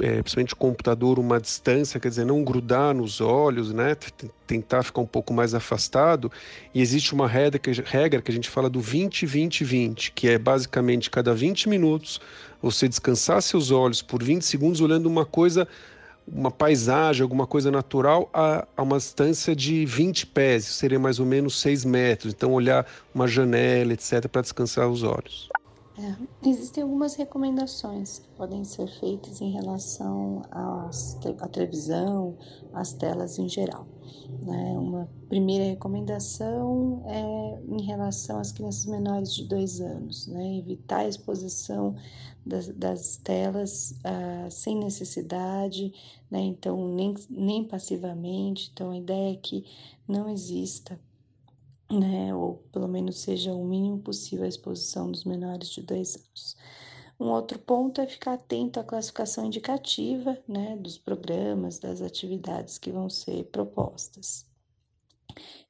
é, 0.00 0.22
principalmente 0.22 0.54
computador, 0.54 1.18
uma 1.18 1.40
distância, 1.40 1.98
quer 1.98 2.08
dizer, 2.08 2.24
não 2.24 2.44
grudar 2.44 2.94
nos 2.94 3.20
olhos, 3.20 3.72
né? 3.72 3.96
Tentar 4.46 4.82
ficar 4.82 5.00
um 5.00 5.06
pouco 5.06 5.32
mais 5.32 5.54
afastado. 5.54 6.30
E 6.74 6.80
existe 6.80 7.14
uma 7.14 7.26
regra 7.26 7.58
que, 7.58 7.70
regra 7.82 8.20
que 8.20 8.30
a 8.30 8.34
gente 8.34 8.48
fala 8.48 8.68
do 8.68 8.80
20-20-20, 8.80 10.12
que 10.14 10.28
é 10.28 10.38
basicamente 10.38 11.10
cada 11.10 11.34
20 11.34 11.68
minutos 11.68 12.20
você 12.60 12.88
descansar 12.88 13.40
seus 13.42 13.70
olhos 13.70 14.02
por 14.02 14.22
20 14.22 14.42
segundos 14.42 14.80
olhando 14.80 15.06
uma 15.06 15.24
coisa, 15.24 15.68
uma 16.26 16.50
paisagem, 16.50 17.22
alguma 17.22 17.46
coisa 17.46 17.70
natural 17.70 18.28
a, 18.32 18.66
a 18.76 18.82
uma 18.82 18.98
distância 18.98 19.54
de 19.54 19.86
20 19.86 20.26
pés, 20.26 20.64
seria 20.64 20.98
mais 20.98 21.18
ou 21.18 21.26
menos 21.26 21.60
6 21.60 21.84
metros. 21.84 22.32
Então, 22.32 22.52
olhar 22.52 22.86
uma 23.14 23.26
janela, 23.26 23.92
etc., 23.92 24.26
para 24.28 24.42
descansar 24.42 24.88
os 24.88 25.02
olhos. 25.02 25.48
É, 25.98 26.48
existem 26.48 26.82
algumas 26.82 27.14
recomendações 27.14 28.18
que 28.18 28.28
podem 28.36 28.64
ser 28.64 28.86
feitas 29.00 29.40
em 29.40 29.50
relação 29.50 30.42
à 30.50 31.48
televisão, 31.50 32.36
às 32.74 32.92
telas 32.92 33.38
em 33.38 33.48
geral. 33.48 33.86
Né? 34.42 34.78
Uma 34.78 35.08
primeira 35.28 35.64
recomendação 35.64 37.02
é 37.06 37.62
em 37.66 37.82
relação 37.82 38.38
às 38.38 38.52
crianças 38.52 38.84
menores 38.84 39.34
de 39.34 39.44
dois 39.44 39.80
anos, 39.80 40.26
né? 40.26 40.58
evitar 40.58 40.98
a 40.98 41.08
exposição 41.08 41.96
das, 42.44 42.68
das 42.68 43.16
telas 43.16 43.94
ah, 44.04 44.48
sem 44.50 44.76
necessidade, 44.76 45.94
né? 46.30 46.40
então 46.40 46.94
nem, 46.94 47.14
nem 47.30 47.64
passivamente. 47.64 48.70
Então 48.72 48.90
a 48.90 48.98
ideia 48.98 49.32
é 49.32 49.36
que 49.36 49.64
não 50.06 50.28
exista 50.28 51.00
né, 51.90 52.34
ou 52.34 52.56
pelo 52.72 52.88
menos 52.88 53.18
seja 53.20 53.52
o 53.52 53.64
mínimo 53.64 53.98
possível 53.98 54.44
a 54.44 54.48
exposição 54.48 55.10
dos 55.10 55.24
menores 55.24 55.68
de 55.68 55.82
dois 55.82 56.16
anos. 56.16 56.56
Um 57.18 57.26
outro 57.30 57.58
ponto 57.58 58.00
é 58.00 58.06
ficar 58.06 58.34
atento 58.34 58.78
à 58.78 58.84
classificação 58.84 59.46
indicativa 59.46 60.38
né, 60.46 60.76
dos 60.76 60.98
programas, 60.98 61.78
das 61.78 62.02
atividades 62.02 62.76
que 62.76 62.90
vão 62.90 63.08
ser 63.08 63.44
propostas. 63.44 64.44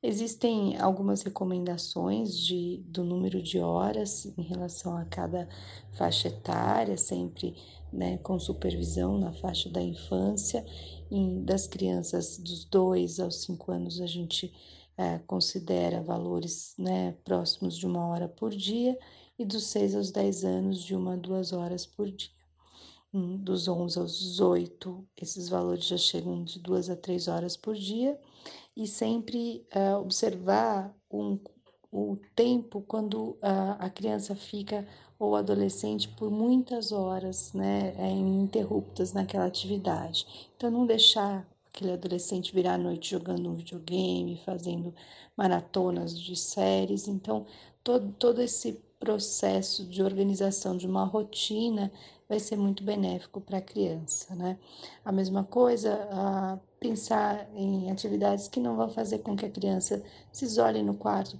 Existem 0.02 0.76
algumas 0.78 1.22
recomendações 1.22 2.36
de, 2.36 2.82
do 2.86 3.02
número 3.02 3.42
de 3.42 3.58
horas 3.58 4.26
em 4.36 4.42
relação 4.42 4.96
a 4.96 5.04
cada 5.04 5.48
faixa 5.92 6.28
etária, 6.28 6.96
sempre 6.96 7.56
né, 7.92 8.18
com 8.18 8.38
supervisão 8.38 9.18
na 9.18 9.32
faixa 9.32 9.68
da 9.68 9.82
infância. 9.82 10.64
Em, 11.10 11.44
das 11.44 11.66
crianças 11.66 12.38
dos 12.38 12.64
2 12.64 13.20
aos 13.20 13.42
5 13.42 13.72
anos, 13.72 14.00
a 14.00 14.06
gente 14.06 14.52
é, 14.96 15.18
considera 15.26 16.02
valores 16.02 16.74
né, 16.78 17.12
próximos 17.24 17.76
de 17.76 17.86
uma 17.86 18.06
hora 18.06 18.28
por 18.28 18.50
dia 18.50 18.98
e 19.38 19.44
dos 19.44 19.64
6 19.64 19.94
aos 19.94 20.10
10 20.10 20.44
anos 20.44 20.82
de 20.82 20.94
uma 20.94 21.14
a 21.14 21.16
duas 21.16 21.52
horas 21.52 21.84
por 21.84 22.10
dia. 22.10 22.30
Hum, 23.12 23.36
dos 23.36 23.68
11 23.68 23.98
aos 23.98 24.18
18, 24.18 25.06
esses 25.20 25.48
valores 25.48 25.86
já 25.86 25.96
chegam 25.96 26.42
de 26.42 26.58
duas 26.58 26.90
a 26.90 26.96
três 26.96 27.28
horas 27.28 27.56
por 27.56 27.74
dia 27.74 28.18
e 28.76 28.86
sempre 28.86 29.66
uh, 29.74 30.00
observar 30.00 30.94
um, 31.10 31.38
o 31.90 32.16
tempo 32.34 32.82
quando 32.82 33.30
uh, 33.30 33.76
a 33.78 33.88
criança 33.88 34.34
fica 34.34 34.86
ou 35.18 35.34
adolescente 35.34 36.08
por 36.08 36.30
muitas 36.30 36.92
horas, 36.92 37.52
né, 37.54 37.94
é, 37.96 38.10
ininterruptas 38.10 39.12
naquela 39.14 39.46
atividade. 39.46 40.50
Então, 40.54 40.70
não 40.70 40.86
deixar 40.86 41.48
aquele 41.76 41.92
adolescente 41.92 42.54
virar 42.54 42.74
à 42.74 42.78
noite 42.78 43.10
jogando 43.10 43.50
um 43.50 43.54
videogame, 43.54 44.40
fazendo 44.46 44.94
maratonas 45.36 46.18
de 46.18 46.34
séries. 46.34 47.06
Então, 47.06 47.44
todo, 47.84 48.12
todo 48.18 48.40
esse 48.40 48.80
processo 48.98 49.84
de 49.84 50.02
organização 50.02 50.74
de 50.74 50.86
uma 50.86 51.04
rotina 51.04 51.92
vai 52.26 52.40
ser 52.40 52.56
muito 52.56 52.82
benéfico 52.82 53.40
para 53.42 53.58
a 53.58 53.60
criança, 53.60 54.34
né? 54.34 54.58
A 55.04 55.12
mesma 55.12 55.44
coisa, 55.44 56.08
a 56.10 56.58
pensar 56.86 57.48
em 57.54 57.90
atividades 57.90 58.46
que 58.46 58.60
não 58.60 58.76
vão 58.76 58.88
fazer 58.88 59.18
com 59.18 59.34
que 59.34 59.44
a 59.44 59.50
criança 59.50 60.02
se 60.30 60.44
isole 60.44 60.82
no 60.82 60.94
quarto 60.94 61.36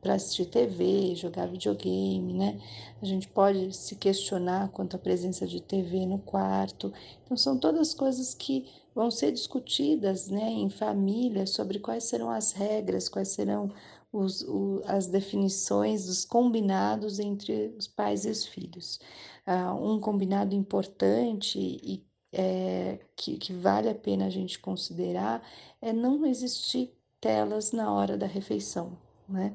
para 0.00 0.14
assistir 0.14 0.46
TV, 0.46 1.14
jogar 1.14 1.46
videogame, 1.46 2.34
né? 2.34 2.60
A 3.00 3.06
gente 3.06 3.26
pode 3.26 3.74
se 3.74 3.96
questionar 3.96 4.68
quanto 4.68 4.96
à 4.96 4.98
presença 4.98 5.46
de 5.46 5.60
TV 5.62 6.04
no 6.04 6.18
quarto. 6.18 6.92
Então, 7.24 7.36
são 7.36 7.58
todas 7.58 7.94
coisas 7.94 8.34
que 8.34 8.66
vão 8.94 9.10
ser 9.10 9.32
discutidas 9.32 10.28
né, 10.28 10.50
em 10.50 10.68
família 10.68 11.46
sobre 11.46 11.78
quais 11.78 12.04
serão 12.04 12.30
as 12.30 12.52
regras, 12.52 13.08
quais 13.08 13.28
serão 13.28 13.70
os, 14.12 14.42
o, 14.42 14.82
as 14.84 15.06
definições 15.06 16.04
dos 16.04 16.26
combinados 16.26 17.18
entre 17.18 17.74
os 17.78 17.88
pais 17.88 18.26
e 18.26 18.30
os 18.30 18.44
filhos. 18.44 19.00
Uh, 19.46 19.94
um 19.94 19.98
combinado 19.98 20.54
importante 20.54 21.58
e 21.58 22.04
é, 22.32 22.98
que, 23.14 23.36
que 23.36 23.52
vale 23.52 23.88
a 23.88 23.94
pena 23.94 24.26
a 24.26 24.30
gente 24.30 24.58
considerar 24.58 25.42
é 25.80 25.92
não 25.92 26.24
existir 26.24 26.92
telas 27.20 27.72
na 27.72 27.92
hora 27.92 28.16
da 28.16 28.26
refeição. 28.26 28.96
Né? 29.28 29.54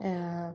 É, 0.00 0.54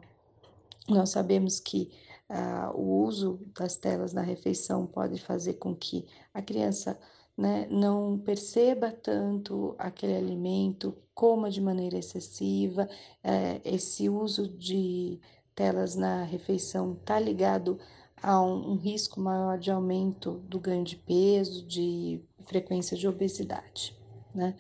nós 0.88 1.12
sabemos 1.12 1.60
que 1.60 1.91
uh, 2.29 2.75
o 2.75 3.03
uso 3.03 3.39
das 3.58 3.75
telas 3.75 4.13
na 4.13 4.21
refeição 4.21 4.86
pode 4.86 5.21
fazer 5.21 5.53
com 5.53 5.75
que 5.75 6.05
a 6.34 6.41
criança 6.41 6.99
né, 7.38 7.67
não 7.71 8.17
perceba 8.17 8.91
tanto 8.91 9.73
aquele 9.77 10.15
alimento, 10.15 10.97
coma 11.13 11.49
de 11.49 11.62
maneira 11.62 11.97
excessiva. 11.97 12.89
É, 13.23 13.62
esse 13.63 14.10
uso 14.10 14.47
de 14.47 15.19
telas 15.55 15.95
na 15.95 16.23
refeição 16.23 16.93
está 16.93 17.19
ligado 17.19 17.79
a 18.21 18.41
um, 18.41 18.71
um, 18.71 18.75
risco 18.75 19.19
maior 19.19 19.58
de 19.58 19.71
aumento 19.71 20.41
do 20.47 20.60
ganho 20.60 20.84
de 20.84 20.95
peso, 20.95 21.65
de 21.65 22.21
frequência 22.45 22.97
de 22.97 23.08
obesidade. 23.08 23.95
Né? 24.34 24.55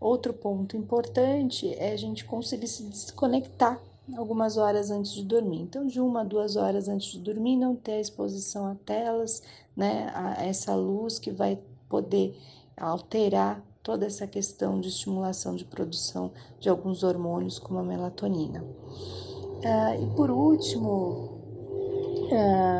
Outro 0.00 0.32
ponto 0.32 0.76
importante 0.76 1.74
é 1.74 1.92
a 1.92 1.96
gente 1.96 2.24
conseguir 2.24 2.68
se 2.68 2.82
desconectar 2.84 3.80
algumas 4.16 4.56
horas 4.56 4.90
antes 4.90 5.12
de 5.12 5.24
dormir. 5.24 5.60
Então, 5.60 5.86
de 5.86 6.00
uma 6.00 6.22
a 6.22 6.24
duas 6.24 6.56
horas 6.56 6.88
antes 6.88 7.12
de 7.12 7.18
dormir, 7.18 7.56
não 7.56 7.76
ter 7.76 7.92
a 7.92 8.00
exposição 8.00 8.66
a 8.66 8.74
telas, 8.74 9.42
né, 9.76 10.10
a 10.14 10.44
essa 10.44 10.74
luz 10.74 11.18
que 11.18 11.30
vai 11.30 11.58
poder 11.88 12.36
alterar 12.76 13.62
toda 13.82 14.06
essa 14.06 14.26
questão 14.26 14.80
de 14.80 14.88
estimulação 14.88 15.54
de 15.54 15.64
produção 15.64 16.32
de 16.58 16.68
alguns 16.68 17.02
hormônios, 17.02 17.58
como 17.58 17.78
a 17.78 17.82
melatonina. 17.82 18.62
Uh, 18.62 20.02
e 20.02 20.16
por 20.16 20.30
último, 20.30 21.39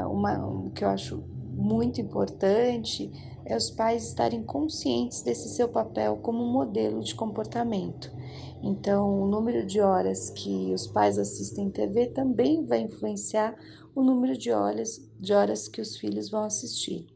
uma, 0.07 0.47
o 0.47 0.71
que 0.71 0.85
eu 0.85 0.89
acho 0.89 1.23
muito 1.53 2.01
importante 2.01 3.11
é 3.45 3.57
os 3.57 3.71
pais 3.71 4.09
estarem 4.09 4.43
conscientes 4.43 5.23
desse 5.23 5.49
seu 5.51 5.69
papel 5.69 6.17
como 6.19 6.45
modelo 6.47 7.03
de 7.03 7.15
comportamento. 7.15 8.13
Então, 8.63 9.23
o 9.23 9.27
número 9.27 9.67
de 9.67 9.81
horas 9.81 10.31
que 10.31 10.73
os 10.73 10.87
pais 10.87 11.19
assistem 11.19 11.71
TV 11.71 12.07
também 12.09 12.65
vai 12.65 12.81
influenciar 12.81 13.57
o 13.95 14.03
número 14.03 14.37
de 14.37 14.53
horas, 14.53 15.01
de 15.19 15.33
horas 15.33 15.67
que 15.69 15.81
os 15.81 15.97
filhos 15.97 16.31
vão 16.31 16.45
assistir. 16.45 17.09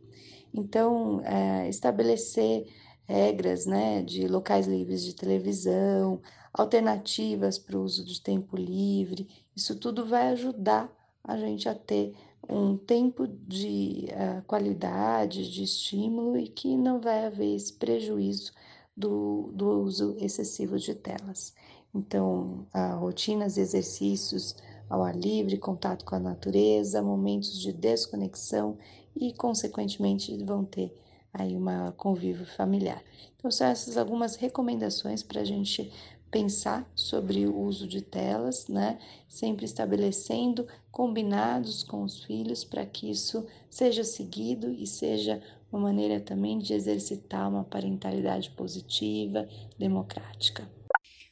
Então, 0.52 1.20
é, 1.24 1.68
estabelecer 1.68 2.66
regras 3.06 3.66
né, 3.66 4.02
de 4.02 4.26
locais 4.26 4.66
livres 4.66 5.04
de 5.04 5.14
televisão, 5.14 6.20
alternativas 6.52 7.58
para 7.58 7.78
o 7.78 7.82
uso 7.82 8.04
de 8.04 8.20
tempo 8.20 8.56
livre, 8.56 9.28
isso 9.54 9.76
tudo 9.76 10.06
vai 10.06 10.28
ajudar 10.28 10.90
a 11.24 11.36
gente 11.38 11.68
a 11.68 11.74
ter 11.74 12.14
um 12.48 12.76
tempo 12.76 13.26
de 13.26 14.08
uh, 14.10 14.42
qualidade, 14.46 15.50
de 15.50 15.62
estímulo 15.64 16.36
e 16.36 16.46
que 16.46 16.76
não 16.76 17.00
vai 17.00 17.24
haver 17.24 17.54
esse 17.54 17.72
prejuízo 17.72 18.52
do, 18.94 19.50
do 19.54 19.82
uso 19.82 20.14
excessivo 20.18 20.78
de 20.78 20.94
telas. 20.94 21.54
Então, 21.94 22.66
uh, 22.74 22.98
rotinas, 22.98 23.56
exercícios 23.56 24.56
ao 24.88 25.02
ar 25.02 25.16
livre, 25.16 25.56
contato 25.56 26.04
com 26.04 26.14
a 26.14 26.20
natureza, 26.20 27.00
momentos 27.00 27.58
de 27.58 27.72
desconexão 27.72 28.76
e, 29.16 29.32
consequentemente, 29.32 30.36
vão 30.44 30.64
ter 30.64 30.94
aí 31.32 31.56
uma 31.56 31.92
convívio 31.96 32.46
familiar. 32.46 33.02
Então, 33.36 33.50
são 33.50 33.66
essas 33.66 33.96
algumas 33.96 34.36
recomendações 34.36 35.22
para 35.22 35.40
a 35.40 35.44
gente 35.44 35.90
pensar 36.34 36.90
sobre 36.96 37.46
o 37.46 37.56
uso 37.56 37.86
de 37.86 38.02
telas, 38.02 38.66
né? 38.66 38.98
Sempre 39.28 39.64
estabelecendo 39.64 40.66
combinados 40.90 41.84
com 41.84 42.02
os 42.02 42.24
filhos 42.24 42.64
para 42.64 42.84
que 42.84 43.08
isso 43.08 43.46
seja 43.70 44.02
seguido 44.02 44.68
e 44.72 44.84
seja 44.84 45.40
uma 45.70 45.80
maneira 45.80 46.18
também 46.18 46.58
de 46.58 46.74
exercitar 46.74 47.48
uma 47.48 47.62
parentalidade 47.62 48.50
positiva, 48.50 49.48
democrática. 49.78 50.68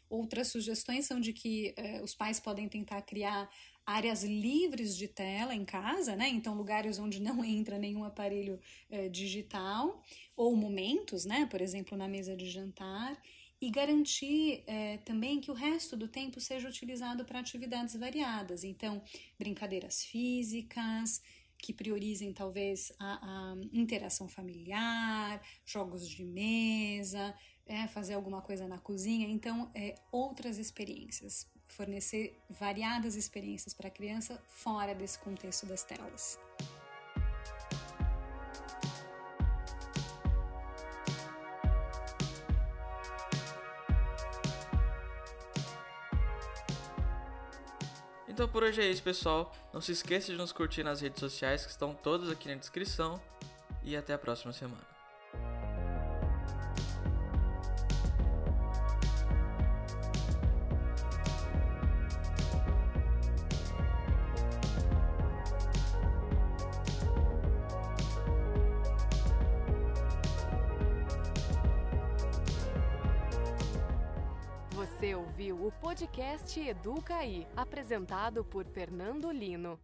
Outras 0.08 0.52
sugestões 0.52 1.04
são 1.04 1.18
de 1.18 1.32
que 1.32 1.74
eh, 1.76 2.00
os 2.00 2.14
pais 2.14 2.38
podem 2.38 2.68
tentar 2.68 3.02
criar 3.02 3.50
áreas 3.84 4.22
livres 4.22 4.96
de 4.96 5.08
tela 5.08 5.52
em 5.52 5.64
casa, 5.64 6.14
né? 6.14 6.28
Então, 6.28 6.54
lugares 6.54 7.00
onde 7.00 7.20
não 7.20 7.42
entra 7.44 7.76
nenhum 7.76 8.04
aparelho 8.04 8.60
eh, 8.88 9.08
digital, 9.08 10.00
ou 10.36 10.54
momentos, 10.54 11.24
né? 11.24 11.48
Por 11.50 11.60
exemplo, 11.60 11.98
na 11.98 12.06
mesa 12.06 12.36
de 12.36 12.48
jantar 12.48 13.20
e 13.62 13.70
garantir 13.70 14.64
é, 14.66 14.96
também 14.98 15.40
que 15.40 15.48
o 15.48 15.54
resto 15.54 15.96
do 15.96 16.08
tempo 16.08 16.40
seja 16.40 16.68
utilizado 16.68 17.24
para 17.24 17.38
atividades 17.38 17.94
variadas. 17.94 18.64
Então, 18.64 19.00
brincadeiras 19.38 20.02
físicas, 20.04 21.22
que 21.56 21.72
priorizem 21.72 22.32
talvez 22.32 22.92
a, 22.98 23.52
a 23.52 23.56
interação 23.72 24.26
familiar, 24.26 25.40
jogos 25.64 26.08
de 26.08 26.24
mesa, 26.24 27.32
é, 27.64 27.86
fazer 27.86 28.14
alguma 28.14 28.42
coisa 28.42 28.66
na 28.66 28.78
cozinha. 28.78 29.28
Então, 29.28 29.70
é, 29.76 29.94
outras 30.10 30.58
experiências, 30.58 31.48
fornecer 31.68 32.36
variadas 32.50 33.14
experiências 33.14 33.72
para 33.72 33.86
a 33.86 33.92
criança 33.92 34.42
fora 34.48 34.92
desse 34.92 35.20
contexto 35.20 35.66
das 35.66 35.84
telas. 35.84 36.36
Então 48.32 48.48
por 48.48 48.62
hoje 48.62 48.80
é 48.80 48.90
isso, 48.90 49.02
pessoal. 49.02 49.54
Não 49.74 49.80
se 49.82 49.92
esqueça 49.92 50.32
de 50.32 50.38
nos 50.38 50.52
curtir 50.52 50.82
nas 50.82 51.02
redes 51.02 51.20
sociais 51.20 51.66
que 51.66 51.70
estão 51.70 51.92
todas 51.92 52.30
aqui 52.30 52.48
na 52.48 52.54
descrição. 52.54 53.20
E 53.84 53.94
até 53.94 54.14
a 54.14 54.18
próxima 54.18 54.54
semana. 54.54 54.80
Educaí, 76.60 77.46
apresentado 77.56 78.44
por 78.44 78.66
Fernando 78.66 79.32
Lino. 79.32 79.80